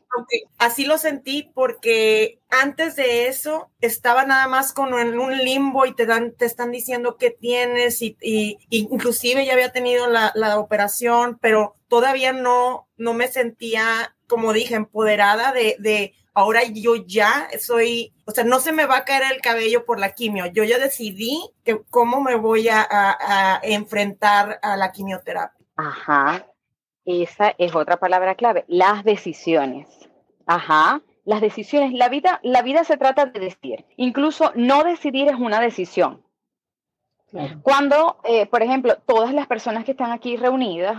Así 0.60 0.86
lo 0.86 1.00
sentí 1.00 1.50
porque 1.56 2.42
antes 2.50 2.96
de 2.96 3.28
eso 3.28 3.72
estaba 3.82 4.26
nada 4.26 4.48
más 4.48 4.74
con 4.74 4.94
en 5.00 5.18
un 5.18 5.36
limbo 5.36 5.88
y 5.88 5.96
te 5.96 6.06
dan, 6.06 6.34
te 6.34 6.46
están 6.46 6.70
diciendo 6.72 7.18
qué 7.18 7.32
tienes 7.32 8.04
y, 8.04 8.18
y 8.22 8.60
inclusive 8.70 9.46
ya 9.48 9.54
había 9.54 9.72
tenido 9.72 10.06
la, 10.06 10.32
la, 10.36 10.60
operación, 10.60 11.40
pero 11.42 11.76
todavía 11.88 12.34
no, 12.34 12.88
no 12.98 13.14
me 13.14 13.30
sentía 13.30 14.14
como 14.28 14.54
dije, 14.54 14.76
empoderada 14.76 15.52
de, 15.52 15.76
de 15.80 16.14
ahora 16.34 16.62
yo 16.72 16.96
ya 16.96 17.48
soy, 17.60 18.14
o 18.26 18.32
sea, 18.32 18.44
no 18.44 18.60
se 18.60 18.72
me 18.72 18.86
va 18.86 18.98
a 18.98 19.06
caer 19.06 19.24
el 19.34 19.42
cabello 19.42 19.86
por 19.86 20.00
la 20.00 20.14
quimio. 20.14 20.46
Yo 20.48 20.64
ya 20.64 20.78
decidí 20.78 21.40
que 21.64 21.82
cómo 21.90 22.22
me 22.22 22.36
voy 22.36 22.70
a, 22.70 22.86
a, 22.90 23.60
enfrentar 23.64 24.60
a 24.62 24.78
la 24.78 24.92
quimioterapia. 24.92 25.66
Ajá, 25.76 26.46
esa 27.06 27.56
es 27.58 27.74
otra 27.74 27.98
palabra 27.98 28.36
clave, 28.36 28.66
las 28.68 29.04
decisiones. 29.04 29.88
Ajá, 30.46 31.02
las 31.26 31.42
decisiones. 31.42 31.94
La 31.94 32.08
vida, 32.08 32.40
la 32.44 32.62
vida 32.62 32.84
se 32.84 32.98
trata 32.98 33.26
de 33.26 33.40
decidir. 33.40 33.86
Incluso 33.98 34.52
no 34.56 34.84
decidir 34.84 35.28
es 35.28 35.36
una 35.36 35.60
decisión. 35.60 36.24
Cuando, 37.62 38.20
eh, 38.24 38.46
por 38.46 38.64
ejemplo, 38.64 38.98
todas 39.06 39.34
las 39.34 39.48
personas 39.48 39.84
que 39.84 39.92
están 39.92 40.12
aquí 40.12 40.38
reunidas 40.38 40.98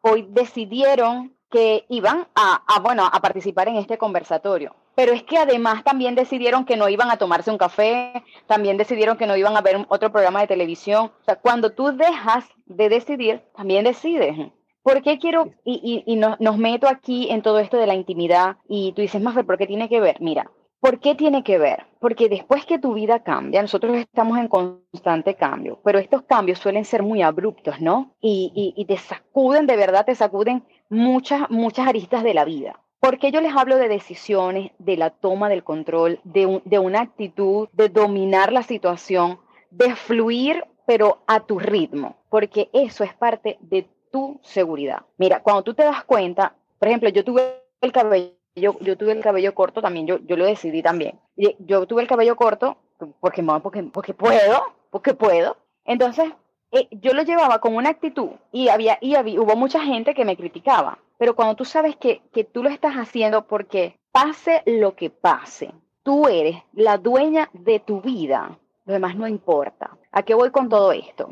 hoy 0.00 0.26
decidieron 0.30 1.35
que 1.50 1.84
iban 1.88 2.26
a, 2.34 2.62
a, 2.66 2.80
bueno, 2.80 3.08
a 3.10 3.20
participar 3.20 3.68
en 3.68 3.76
este 3.76 3.98
conversatorio. 3.98 4.74
Pero 4.94 5.12
es 5.12 5.22
que 5.22 5.38
además 5.38 5.84
también 5.84 6.14
decidieron 6.14 6.64
que 6.64 6.76
no 6.76 6.88
iban 6.88 7.10
a 7.10 7.18
tomarse 7.18 7.50
un 7.50 7.58
café, 7.58 8.24
también 8.46 8.76
decidieron 8.76 9.16
que 9.16 9.26
no 9.26 9.36
iban 9.36 9.56
a 9.56 9.60
ver 9.60 9.84
otro 9.88 10.10
programa 10.10 10.40
de 10.40 10.46
televisión. 10.46 11.12
O 11.20 11.24
sea, 11.24 11.36
cuando 11.36 11.72
tú 11.72 11.96
dejas 11.96 12.44
de 12.64 12.88
decidir, 12.88 13.42
también 13.54 13.84
decides. 13.84 14.34
¿Por 14.82 15.02
qué 15.02 15.18
quiero, 15.18 15.50
y, 15.64 16.04
y, 16.06 16.12
y 16.12 16.16
no, 16.16 16.36
nos 16.38 16.58
meto 16.58 16.88
aquí 16.88 17.28
en 17.30 17.42
todo 17.42 17.58
esto 17.58 17.76
de 17.76 17.86
la 17.86 17.94
intimidad, 17.94 18.56
y 18.68 18.92
tú 18.92 19.02
dices, 19.02 19.20
Mafer, 19.20 19.44
¿por 19.44 19.58
qué 19.58 19.66
tiene 19.66 19.88
que 19.88 20.00
ver? 20.00 20.16
Mira, 20.20 20.50
¿Por 20.86 21.00
qué 21.00 21.14
tiene 21.14 21.42
que 21.42 21.58
ver? 21.58 21.86
Porque 22.00 22.28
después 22.28 22.66
que 22.66 22.78
tu 22.78 22.94
vida 22.94 23.24
cambia, 23.24 23.62
nosotros 23.62 23.96
estamos 23.96 24.38
en 24.38 24.46
constante 24.46 25.34
cambio, 25.34 25.80
pero 25.82 25.98
estos 25.98 26.22
cambios 26.22 26.58
suelen 26.58 26.84
ser 26.84 27.02
muy 27.02 27.22
abruptos, 27.22 27.80
¿no? 27.80 28.14
Y, 28.20 28.52
y, 28.54 28.80
y 28.80 28.84
te 28.84 28.96
sacuden, 28.98 29.66
de 29.66 29.76
verdad, 29.76 30.04
te 30.04 30.14
sacuden 30.14 30.64
muchas, 30.88 31.50
muchas 31.50 31.88
aristas 31.88 32.24
de 32.24 32.34
la 32.34 32.44
vida. 32.44 32.80
Porque 33.00 33.30
yo 33.30 33.40
les 33.40 33.54
hablo 33.54 33.76
de 33.76 33.88
decisiones, 33.88 34.72
de 34.78 34.96
la 34.96 35.10
toma 35.10 35.48
del 35.48 35.64
control, 35.64 36.20
de, 36.24 36.60
de 36.64 36.78
una 36.78 37.02
actitud, 37.02 37.68
de 37.72 37.88
dominar 37.88 38.52
la 38.52 38.62
situación, 38.62 39.38
de 39.70 39.94
fluir, 39.94 40.64
pero 40.86 41.18
a 41.26 41.40
tu 41.40 41.58
ritmo, 41.58 42.16
porque 42.30 42.70
eso 42.72 43.04
es 43.04 43.12
parte 43.14 43.58
de 43.60 43.86
tu 44.10 44.40
seguridad. 44.42 45.02
Mira, 45.18 45.42
cuando 45.42 45.62
tú 45.62 45.74
te 45.74 45.84
das 45.84 46.04
cuenta, 46.04 46.54
por 46.78 46.88
ejemplo, 46.88 47.08
yo 47.10 47.24
tuve 47.24 47.62
el 47.80 47.92
cabello, 47.92 48.32
yo 48.54 48.96
tuve 48.96 49.12
el 49.12 49.22
cabello 49.22 49.54
corto 49.54 49.82
también, 49.82 50.06
yo, 50.06 50.18
yo 50.20 50.36
lo 50.36 50.46
decidí 50.46 50.82
también. 50.82 51.18
Yo 51.36 51.86
tuve 51.86 52.02
el 52.02 52.08
cabello 52.08 52.36
corto 52.36 52.78
porque, 53.20 53.42
porque, 53.62 53.82
porque 53.82 54.14
puedo, 54.14 54.62
porque 54.90 55.14
puedo. 55.14 55.56
Entonces, 55.84 56.32
eh, 56.72 56.88
yo 56.90 57.12
lo 57.12 57.22
llevaba 57.22 57.60
con 57.60 57.76
una 57.76 57.90
actitud 57.90 58.30
y 58.52 58.68
había, 58.68 58.98
y 59.00 59.14
había, 59.14 59.40
hubo 59.40 59.56
mucha 59.56 59.80
gente 59.80 60.14
que 60.14 60.24
me 60.24 60.36
criticaba, 60.36 60.98
pero 61.18 61.36
cuando 61.36 61.54
tú 61.54 61.64
sabes 61.64 61.96
que, 61.96 62.22
que 62.32 62.44
tú 62.44 62.62
lo 62.62 62.68
estás 62.68 62.94
haciendo 62.94 63.46
porque 63.46 63.96
pase 64.12 64.62
lo 64.66 64.94
que 64.94 65.10
pase, 65.10 65.72
tú 66.02 66.28
eres 66.28 66.56
la 66.72 66.98
dueña 66.98 67.50
de 67.52 67.80
tu 67.80 68.00
vida, 68.00 68.58
lo 68.84 68.92
demás 68.92 69.16
no 69.16 69.26
importa. 69.26 69.96
¿A 70.12 70.22
qué 70.22 70.34
voy 70.34 70.50
con 70.50 70.68
todo 70.68 70.92
esto? 70.92 71.30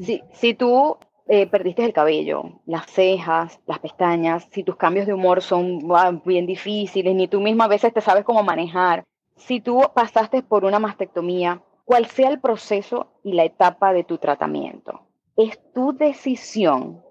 Si, 0.00 0.22
si 0.32 0.54
tú 0.54 0.98
eh, 1.28 1.46
perdiste 1.48 1.84
el 1.84 1.92
cabello, 1.92 2.60
las 2.66 2.86
cejas, 2.86 3.58
las 3.66 3.80
pestañas, 3.80 4.46
si 4.52 4.62
tus 4.62 4.76
cambios 4.76 5.06
de 5.06 5.14
humor 5.14 5.42
son 5.42 5.80
bien 6.24 6.46
difíciles, 6.46 7.14
ni 7.14 7.26
tú 7.26 7.40
misma 7.40 7.64
a 7.64 7.68
veces 7.68 7.92
te 7.92 8.00
sabes 8.00 8.24
cómo 8.24 8.42
manejar, 8.42 9.04
si 9.36 9.60
tú 9.60 9.82
pasaste 9.94 10.42
por 10.42 10.64
una 10.64 10.78
mastectomía, 10.78 11.60
cual 11.86 12.06
sea 12.06 12.28
el 12.28 12.40
proceso 12.40 13.12
y 13.22 13.32
la 13.32 13.44
etapa 13.44 13.94
de 13.94 14.04
tu 14.04 14.18
tratamiento. 14.18 15.06
Es 15.36 15.58
tu 15.72 15.96
decisión 15.96 17.02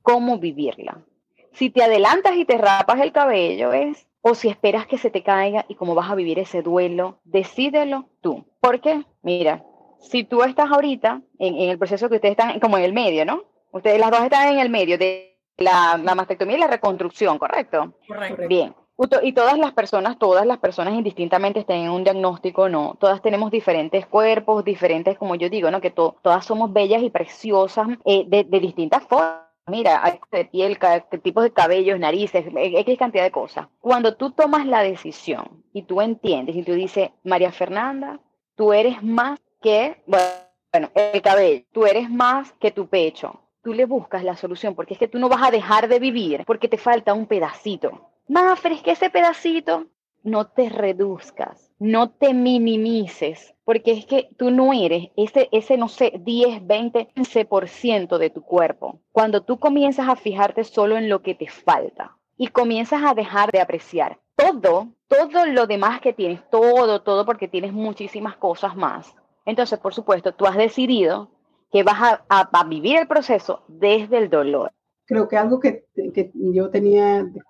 cómo 0.00 0.38
vivirla. 0.38 1.04
Si 1.52 1.68
te 1.68 1.84
adelantas 1.84 2.34
y 2.36 2.46
te 2.46 2.56
rapas 2.56 3.00
el 3.02 3.12
cabello 3.12 3.74
es, 3.74 4.08
o 4.22 4.34
si 4.34 4.48
esperas 4.48 4.86
que 4.86 4.96
se 4.96 5.10
te 5.10 5.22
caiga 5.22 5.66
y 5.68 5.74
cómo 5.74 5.94
vas 5.94 6.10
a 6.10 6.14
vivir 6.14 6.38
ese 6.38 6.62
duelo, 6.62 7.18
decídelo 7.24 8.06
tú. 8.22 8.46
¿Por 8.58 8.80
qué? 8.80 9.04
Mira, 9.20 9.64
si 10.00 10.24
tú 10.24 10.42
estás 10.42 10.70
ahorita 10.70 11.20
en, 11.38 11.68
el 11.68 11.78
proceso 11.78 12.08
que 12.08 12.16
ustedes 12.16 12.38
están 12.38 12.58
como 12.58 12.78
en 12.78 12.84
el 12.84 12.94
medio, 12.94 13.26
¿no? 13.26 13.44
Ustedes 13.70 14.00
las 14.00 14.10
dos 14.10 14.22
están 14.22 14.54
en 14.54 14.60
el 14.60 14.70
medio 14.70 14.96
de 14.96 15.38
la, 15.58 16.00
la 16.02 16.14
mastectomía 16.14 16.56
y 16.56 16.60
la 16.60 16.68
reconstrucción, 16.68 17.38
¿correcto? 17.38 17.98
Correcto. 18.08 18.48
Bien. 18.48 18.74
Y 19.22 19.32
todas 19.32 19.58
las 19.58 19.72
personas, 19.72 20.18
todas 20.18 20.46
las 20.46 20.58
personas 20.58 20.94
indistintamente 20.94 21.60
estén 21.60 21.82
en 21.82 21.90
un 21.90 22.04
diagnóstico 22.04 22.68
no, 22.68 22.96
todas 23.00 23.20
tenemos 23.20 23.50
diferentes 23.50 24.06
cuerpos, 24.06 24.64
diferentes, 24.64 25.18
como 25.18 25.34
yo 25.34 25.48
digo, 25.48 25.70
¿no? 25.70 25.80
Que 25.80 25.90
todas 25.90 26.44
somos 26.44 26.72
bellas 26.72 27.02
y 27.02 27.10
preciosas 27.10 27.88
eh, 28.04 28.24
de, 28.26 28.60
distintas 28.60 29.02
formas. 29.04 29.40
Mira, 29.66 30.04
hay 30.04 30.18
de 30.30 30.44
piel, 30.44 30.78
tipos 31.22 31.44
de 31.44 31.52
cabellos, 31.52 31.98
narices, 31.98 32.44
X 32.54 32.98
cantidad 32.98 33.24
de 33.24 33.30
cosas. 33.30 33.68
Cuando 33.80 34.16
tú 34.16 34.30
tomas 34.30 34.66
la 34.66 34.82
decisión 34.82 35.64
y 35.72 35.82
tú 35.82 36.00
entiendes 36.00 36.56
y 36.56 36.62
tú 36.62 36.72
dices, 36.72 37.10
María 37.24 37.52
Fernanda, 37.52 38.20
tú 38.56 38.72
eres 38.72 39.02
más 39.02 39.38
que, 39.60 40.02
bueno, 40.06 40.90
el 40.94 41.22
cabello, 41.22 41.64
tú 41.72 41.86
eres 41.86 42.10
más 42.10 42.52
que 42.54 42.70
tu 42.70 42.88
pecho. 42.88 43.40
Tú 43.62 43.72
le 43.72 43.84
buscas 43.84 44.24
la 44.24 44.36
solución 44.36 44.74
porque 44.74 44.94
es 44.94 44.98
que 44.98 45.06
tú 45.06 45.20
no 45.20 45.28
vas 45.28 45.42
a 45.42 45.52
dejar 45.52 45.86
de 45.86 46.00
vivir 46.00 46.44
porque 46.44 46.68
te 46.68 46.78
falta 46.78 47.14
un 47.14 47.26
pedacito 47.26 48.11
Mafre, 48.28 48.74
es 48.74 48.82
que 48.82 48.92
ese 48.92 49.10
pedacito 49.10 49.86
no 50.22 50.46
te 50.46 50.68
reduzcas, 50.68 51.72
no 51.78 52.10
te 52.10 52.32
minimices, 52.34 53.54
porque 53.64 53.92
es 53.92 54.06
que 54.06 54.28
tú 54.36 54.50
no 54.50 54.72
eres 54.72 55.10
ese, 55.16 55.48
ese 55.52 55.76
no 55.76 55.88
sé, 55.88 56.12
10, 56.20 56.66
20, 56.66 57.08
15% 57.14 58.18
de 58.18 58.30
tu 58.30 58.42
cuerpo. 58.42 59.00
Cuando 59.10 59.42
tú 59.42 59.58
comienzas 59.58 60.08
a 60.08 60.16
fijarte 60.16 60.64
solo 60.64 60.96
en 60.96 61.08
lo 61.08 61.22
que 61.22 61.34
te 61.34 61.48
falta 61.48 62.16
y 62.36 62.48
comienzas 62.48 63.02
a 63.04 63.14
dejar 63.14 63.50
de 63.50 63.60
apreciar 63.60 64.20
todo, 64.36 64.88
todo 65.08 65.46
lo 65.46 65.66
demás 65.66 66.00
que 66.00 66.12
tienes, 66.12 66.40
todo, 66.50 67.02
todo, 67.02 67.26
porque 67.26 67.48
tienes 67.48 67.72
muchísimas 67.72 68.36
cosas 68.36 68.76
más. 68.76 69.14
Entonces, 69.44 69.78
por 69.78 69.94
supuesto, 69.94 70.32
tú 70.32 70.46
has 70.46 70.56
decidido 70.56 71.30
que 71.70 71.82
vas 71.82 72.00
a, 72.00 72.24
a 72.28 72.64
vivir 72.64 72.98
el 72.98 73.08
proceso 73.08 73.64
desde 73.66 74.18
el 74.18 74.30
dolor. 74.30 74.72
creo 75.06 75.28
que 75.28 75.36
algo 75.36 75.58
que, 75.58 75.86
yo 76.34 76.70
tenía 76.70 77.24
de 77.24 77.42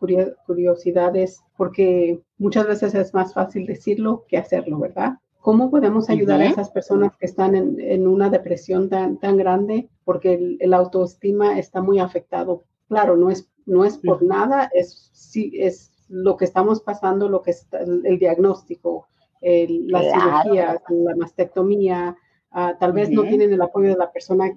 curiosidad 0.46 1.16
es 1.16 1.42
porque 1.56 2.20
muchas 2.38 2.66
veces 2.66 2.94
es 2.94 3.14
más 3.14 3.34
fácil 3.34 3.66
decirlo 3.66 4.24
que 4.28 4.38
hacerlo, 4.38 4.78
¿verdad? 4.78 5.18
¿Cómo 5.40 5.70
podemos 5.70 6.08
ayudar 6.08 6.40
a 6.40 6.46
esas 6.46 6.70
personas 6.70 7.16
que 7.16 7.26
están 7.26 7.56
en, 7.56 8.06
una 8.06 8.30
depresión 8.30 8.88
tan, 8.88 9.18
tan 9.18 9.36
grande 9.36 9.88
porque 10.04 10.56
el, 10.60 10.72
autoestima 10.72 11.58
está 11.58 11.82
muy 11.82 11.98
afectado? 11.98 12.62
Claro, 12.88 13.16
no 13.16 13.28
es, 13.28 13.50
no 13.66 13.84
es 13.84 13.98
por 13.98 14.22
nada, 14.22 14.70
es, 14.72 15.10
sí, 15.12 15.52
es 15.54 15.90
lo 16.08 16.36
que 16.36 16.44
estamos 16.44 16.80
pasando, 16.82 17.28
lo 17.28 17.42
que 17.42 17.50
está, 17.50 17.80
el, 17.80 18.18
diagnóstico, 18.20 19.08
la 19.40 20.00
cirugía, 20.02 20.80
la 20.88 21.16
mastectomía, 21.16 22.16
ah, 22.52 22.76
tal 22.78 22.92
vez 22.92 23.10
no 23.10 23.22
tienen 23.22 23.52
el 23.52 23.62
apoyo 23.62 23.88
de 23.88 23.96
la 23.96 24.12
persona 24.12 24.52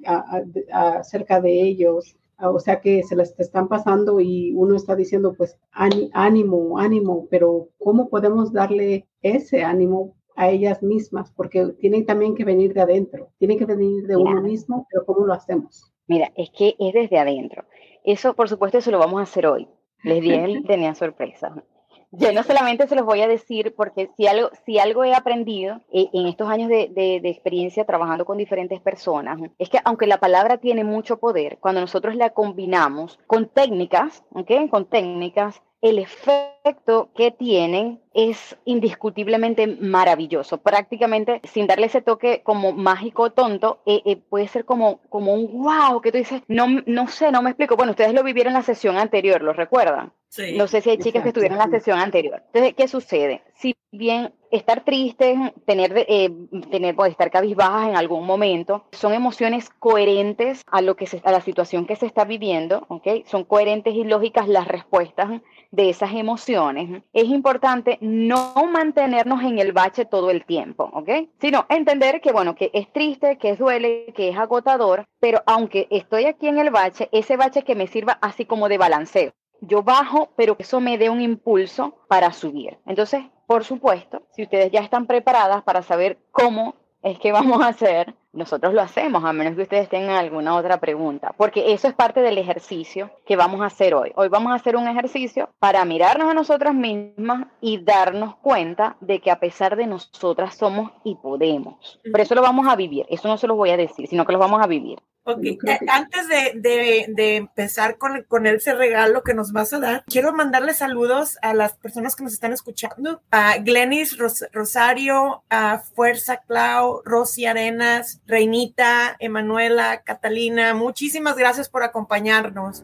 cerca 1.01 1.41
de 1.41 1.61
ellos, 1.63 2.15
o 2.39 2.59
sea 2.59 2.81
que 2.81 3.03
se 3.03 3.15
les 3.15 3.37
están 3.39 3.67
pasando 3.67 4.19
y 4.19 4.53
uno 4.55 4.75
está 4.75 4.95
diciendo, 4.95 5.33
pues 5.37 5.57
ánimo, 5.71 6.77
ánimo, 6.77 7.27
pero 7.29 7.69
¿cómo 7.79 8.09
podemos 8.09 8.51
darle 8.51 9.07
ese 9.21 9.63
ánimo 9.63 10.15
a 10.35 10.49
ellas 10.49 10.83
mismas? 10.83 11.31
Porque 11.31 11.65
tienen 11.79 12.05
también 12.05 12.35
que 12.35 12.43
venir 12.43 12.73
de 12.73 12.81
adentro, 12.81 13.29
tienen 13.37 13.57
que 13.57 13.65
venir 13.65 14.05
de 14.07 14.17
uno 14.17 14.41
mismo, 14.41 14.87
pero 14.91 15.05
¿cómo 15.05 15.25
lo 15.25 15.33
hacemos? 15.33 15.91
Mira, 16.07 16.31
es 16.35 16.49
que 16.51 16.75
es 16.79 16.93
desde 16.93 17.17
adentro. 17.17 17.63
Eso, 18.03 18.33
por 18.33 18.49
supuesto, 18.49 18.77
eso 18.77 18.91
lo 18.91 18.99
vamos 18.99 19.19
a 19.19 19.23
hacer 19.23 19.47
hoy. 19.47 19.67
Les 20.03 20.21
dije, 20.21 20.61
tenía 20.67 20.93
sorpresa. 20.93 21.63
Yo 22.11 22.31
no 22.31 22.43
solamente 22.43 22.87
se 22.87 22.95
los 22.95 23.05
voy 23.05 23.21
a 23.21 23.27
decir 23.27 23.73
porque 23.75 24.09
si 24.15 24.27
algo, 24.27 24.49
si 24.65 24.79
algo 24.79 25.03
he 25.03 25.13
aprendido 25.13 25.81
eh, 25.91 26.09
en 26.13 26.27
estos 26.27 26.49
años 26.49 26.69
de, 26.69 26.89
de, 26.93 27.29
experiencia 27.29 27.85
trabajando 27.85 28.25
con 28.25 28.37
diferentes 28.37 28.79
personas, 28.81 29.39
es 29.59 29.69
que 29.69 29.79
aunque 29.83 30.07
la 30.07 30.19
palabra 30.19 30.57
tiene 30.57 30.83
mucho 30.83 31.17
poder, 31.17 31.57
cuando 31.59 31.81
nosotros 31.81 32.15
la 32.15 32.31
combinamos 32.31 33.19
con 33.27 33.47
técnicas, 33.47 34.23
¿ok? 34.31 34.69
Con 34.69 34.85
técnicas, 34.85 35.61
el 35.81 35.99
efecto 35.99 37.09
que 37.15 37.29
tienen 37.29 38.01
es 38.13 38.57
indiscutiblemente 38.65 39.67
maravilloso. 39.67 40.57
Prácticamente, 40.57 41.41
sin 41.43 41.67
darle 41.67 41.85
ese 41.87 42.01
toque 42.01 42.41
como 42.43 42.71
mágico 42.71 43.31
tonto, 43.31 43.81
eh, 43.85 44.01
eh, 44.05 44.17
puede 44.17 44.47
ser 44.47 44.65
como, 44.65 44.99
como 45.09 45.33
un 45.33 45.63
wow, 45.63 46.01
que 46.01 46.11
tú 46.11 46.17
dices, 46.17 46.41
no, 46.47 46.67
no 46.87 47.07
sé, 47.07 47.31
no 47.31 47.43
me 47.43 47.51
explico. 47.51 47.75
Bueno, 47.75 47.91
ustedes 47.91 48.13
lo 48.13 48.23
vivieron 48.23 48.53
en 48.53 48.59
la 48.59 48.63
sesión 48.63 48.97
anterior, 48.97 49.43
¿lo 49.43 49.53
recuerdan? 49.53 50.11
Sí, 50.35 50.51
no 50.57 50.67
sé 50.67 50.81
si 50.81 50.89
hay 50.89 50.97
chicas 50.97 51.23
que 51.23 51.29
estuvieron 51.29 51.57
en 51.61 51.71
la 51.71 51.77
sesión 51.77 51.97
anterior. 51.97 52.43
Entonces, 52.47 52.73
¿qué 52.73 52.89
sucede? 52.89 53.41
Si 53.53 53.73
bien 53.89 54.33
estar 54.51 54.83
triste, 54.83 55.53
tener, 55.65 55.93
eh, 56.09 56.29
tener 56.69 56.93
pues, 56.93 57.11
estar 57.11 57.31
cabizbajas 57.31 57.87
en 57.87 57.95
algún 57.95 58.25
momento, 58.25 58.83
son 58.91 59.13
emociones 59.13 59.69
coherentes 59.79 60.61
a, 60.67 60.81
lo 60.81 60.97
que 60.97 61.07
a 61.23 61.31
la 61.31 61.39
situación 61.39 61.85
que 61.85 61.95
se 61.95 62.05
está 62.05 62.25
viviendo, 62.25 62.85
¿ok? 62.89 63.25
Son 63.25 63.45
coherentes 63.45 63.95
y 63.95 64.03
lógicas 64.03 64.49
las 64.49 64.67
respuestas 64.67 65.41
de 65.71 65.89
esas 65.89 66.13
emociones, 66.13 67.03
es 67.13 67.25
importante 67.25 67.97
no 68.01 68.53
mantenernos 68.71 69.41
en 69.41 69.59
el 69.59 69.71
bache 69.71 70.05
todo 70.05 70.31
el 70.31 70.45
tiempo, 70.45 70.89
¿ok? 70.93 71.29
Sino 71.39 71.65
entender 71.69 72.19
que, 72.19 72.31
bueno, 72.31 72.55
que 72.55 72.71
es 72.73 72.91
triste, 72.91 73.37
que 73.37 73.51
es 73.51 73.59
duele, 73.59 74.13
que 74.15 74.29
es 74.29 74.37
agotador, 74.37 75.05
pero 75.19 75.43
aunque 75.45 75.87
estoy 75.91 76.25
aquí 76.25 76.47
en 76.47 76.59
el 76.59 76.71
bache, 76.71 77.09
ese 77.11 77.37
bache 77.37 77.63
que 77.63 77.75
me 77.75 77.87
sirva 77.87 78.17
así 78.21 78.45
como 78.45 78.69
de 78.69 78.77
balanceo. 78.77 79.33
Yo 79.61 79.83
bajo, 79.83 80.29
pero 80.35 80.55
que 80.57 80.63
eso 80.63 80.79
me 80.79 80.97
dé 80.97 81.09
un 81.09 81.21
impulso 81.21 81.97
para 82.07 82.31
subir. 82.31 82.77
Entonces, 82.85 83.23
por 83.47 83.63
supuesto, 83.63 84.23
si 84.31 84.43
ustedes 84.43 84.71
ya 84.71 84.81
están 84.81 85.05
preparadas 85.07 85.63
para 85.63 85.81
saber 85.81 86.17
cómo 86.31 86.75
es 87.05 87.19
que 87.19 87.31
vamos 87.31 87.61
a 87.61 87.67
hacer, 87.67 88.15
nosotros 88.33 88.73
lo 88.73 88.81
hacemos, 88.81 89.23
a 89.23 89.31
menos 89.31 89.55
que 89.55 89.61
ustedes 89.61 89.87
tengan 89.87 90.17
alguna 90.17 90.55
otra 90.55 90.79
pregunta, 90.79 91.33
porque 91.37 91.71
eso 91.71 91.87
es 91.87 91.93
parte 91.93 92.21
del 92.21 92.37
ejercicio 92.37 93.11
que 93.25 93.35
vamos 93.35 93.61
a 93.61 93.67
hacer 93.67 93.93
hoy. 93.93 94.11
Hoy 94.15 94.27
vamos 94.27 94.51
a 94.51 94.55
hacer 94.55 94.75
un 94.75 94.87
ejercicio 94.87 95.49
para 95.59 95.85
mirarnos 95.85 96.29
a 96.29 96.33
nosotras 96.33 96.73
mismas 96.73 97.47
y 97.61 97.77
darnos 97.77 98.35
cuenta 98.37 98.97
de 98.99 99.21
que 99.21 99.31
a 99.31 99.39
pesar 99.39 99.77
de 99.77 99.87
nosotras 99.87 100.55
somos 100.55 100.91
y 101.03 101.15
podemos. 101.15 101.99
Por 102.11 102.19
eso 102.19 102.35
lo 102.35 102.41
vamos 102.41 102.67
a 102.67 102.75
vivir, 102.75 103.05
eso 103.09 103.27
no 103.27 103.37
se 103.37 103.47
lo 103.47 103.55
voy 103.55 103.69
a 103.69 103.77
decir, 103.77 104.07
sino 104.07 104.25
que 104.25 104.33
lo 104.33 104.39
vamos 104.39 104.61
a 104.61 104.67
vivir. 104.67 104.99
Ok, 105.27 105.43
eh, 105.43 105.59
antes 105.89 106.27
de, 106.27 107.35
empezar 107.35 107.97
con, 107.97 108.23
con, 108.27 108.45
ese 108.45 108.75
regalo 108.75 109.23
que 109.23 109.33
nos 109.33 109.51
vas 109.51 109.73
a 109.73 109.79
dar, 109.79 110.03
quiero 110.05 110.33
mandarle 110.33 110.75
saludos 110.75 111.39
a 111.41 111.55
las 111.55 111.73
personas 111.77 112.15
que 112.15 112.23
nos 112.23 112.33
están 112.33 112.53
escuchando, 112.53 113.23
a 113.31 113.57
Glenis 113.57 114.19
Rosario, 114.53 115.41
a 115.49 115.79
Fuerza 115.79 116.43
Clau, 116.47 117.01
Rosy 117.03 117.47
Arenas, 117.47 118.21
Reinita, 118.27 119.15
Emanuela, 119.17 120.03
Catalina, 120.05 120.75
muchísimas 120.75 121.35
gracias 121.37 121.69
por 121.69 121.81
acompañarnos. 121.81 122.83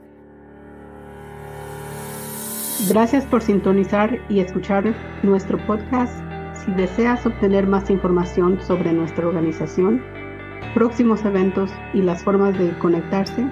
Gracias 2.90 3.24
por 3.26 3.44
sintonizar 3.44 4.20
y 4.30 4.40
escuchar 4.40 4.96
nuestro 5.22 5.64
podcast. 5.68 6.12
Si 6.66 6.72
deseas 6.72 7.24
obtener 7.24 7.68
más 7.68 7.92
información 7.92 8.60
sobre 8.66 8.92
nuestra 8.94 9.28
organización, 9.28 10.04
próximos 10.74 11.24
eventos 11.26 11.70
y 11.94 12.02
las 12.02 12.24
formas 12.24 12.58
de 12.58 12.76
conectarse, 12.80 13.46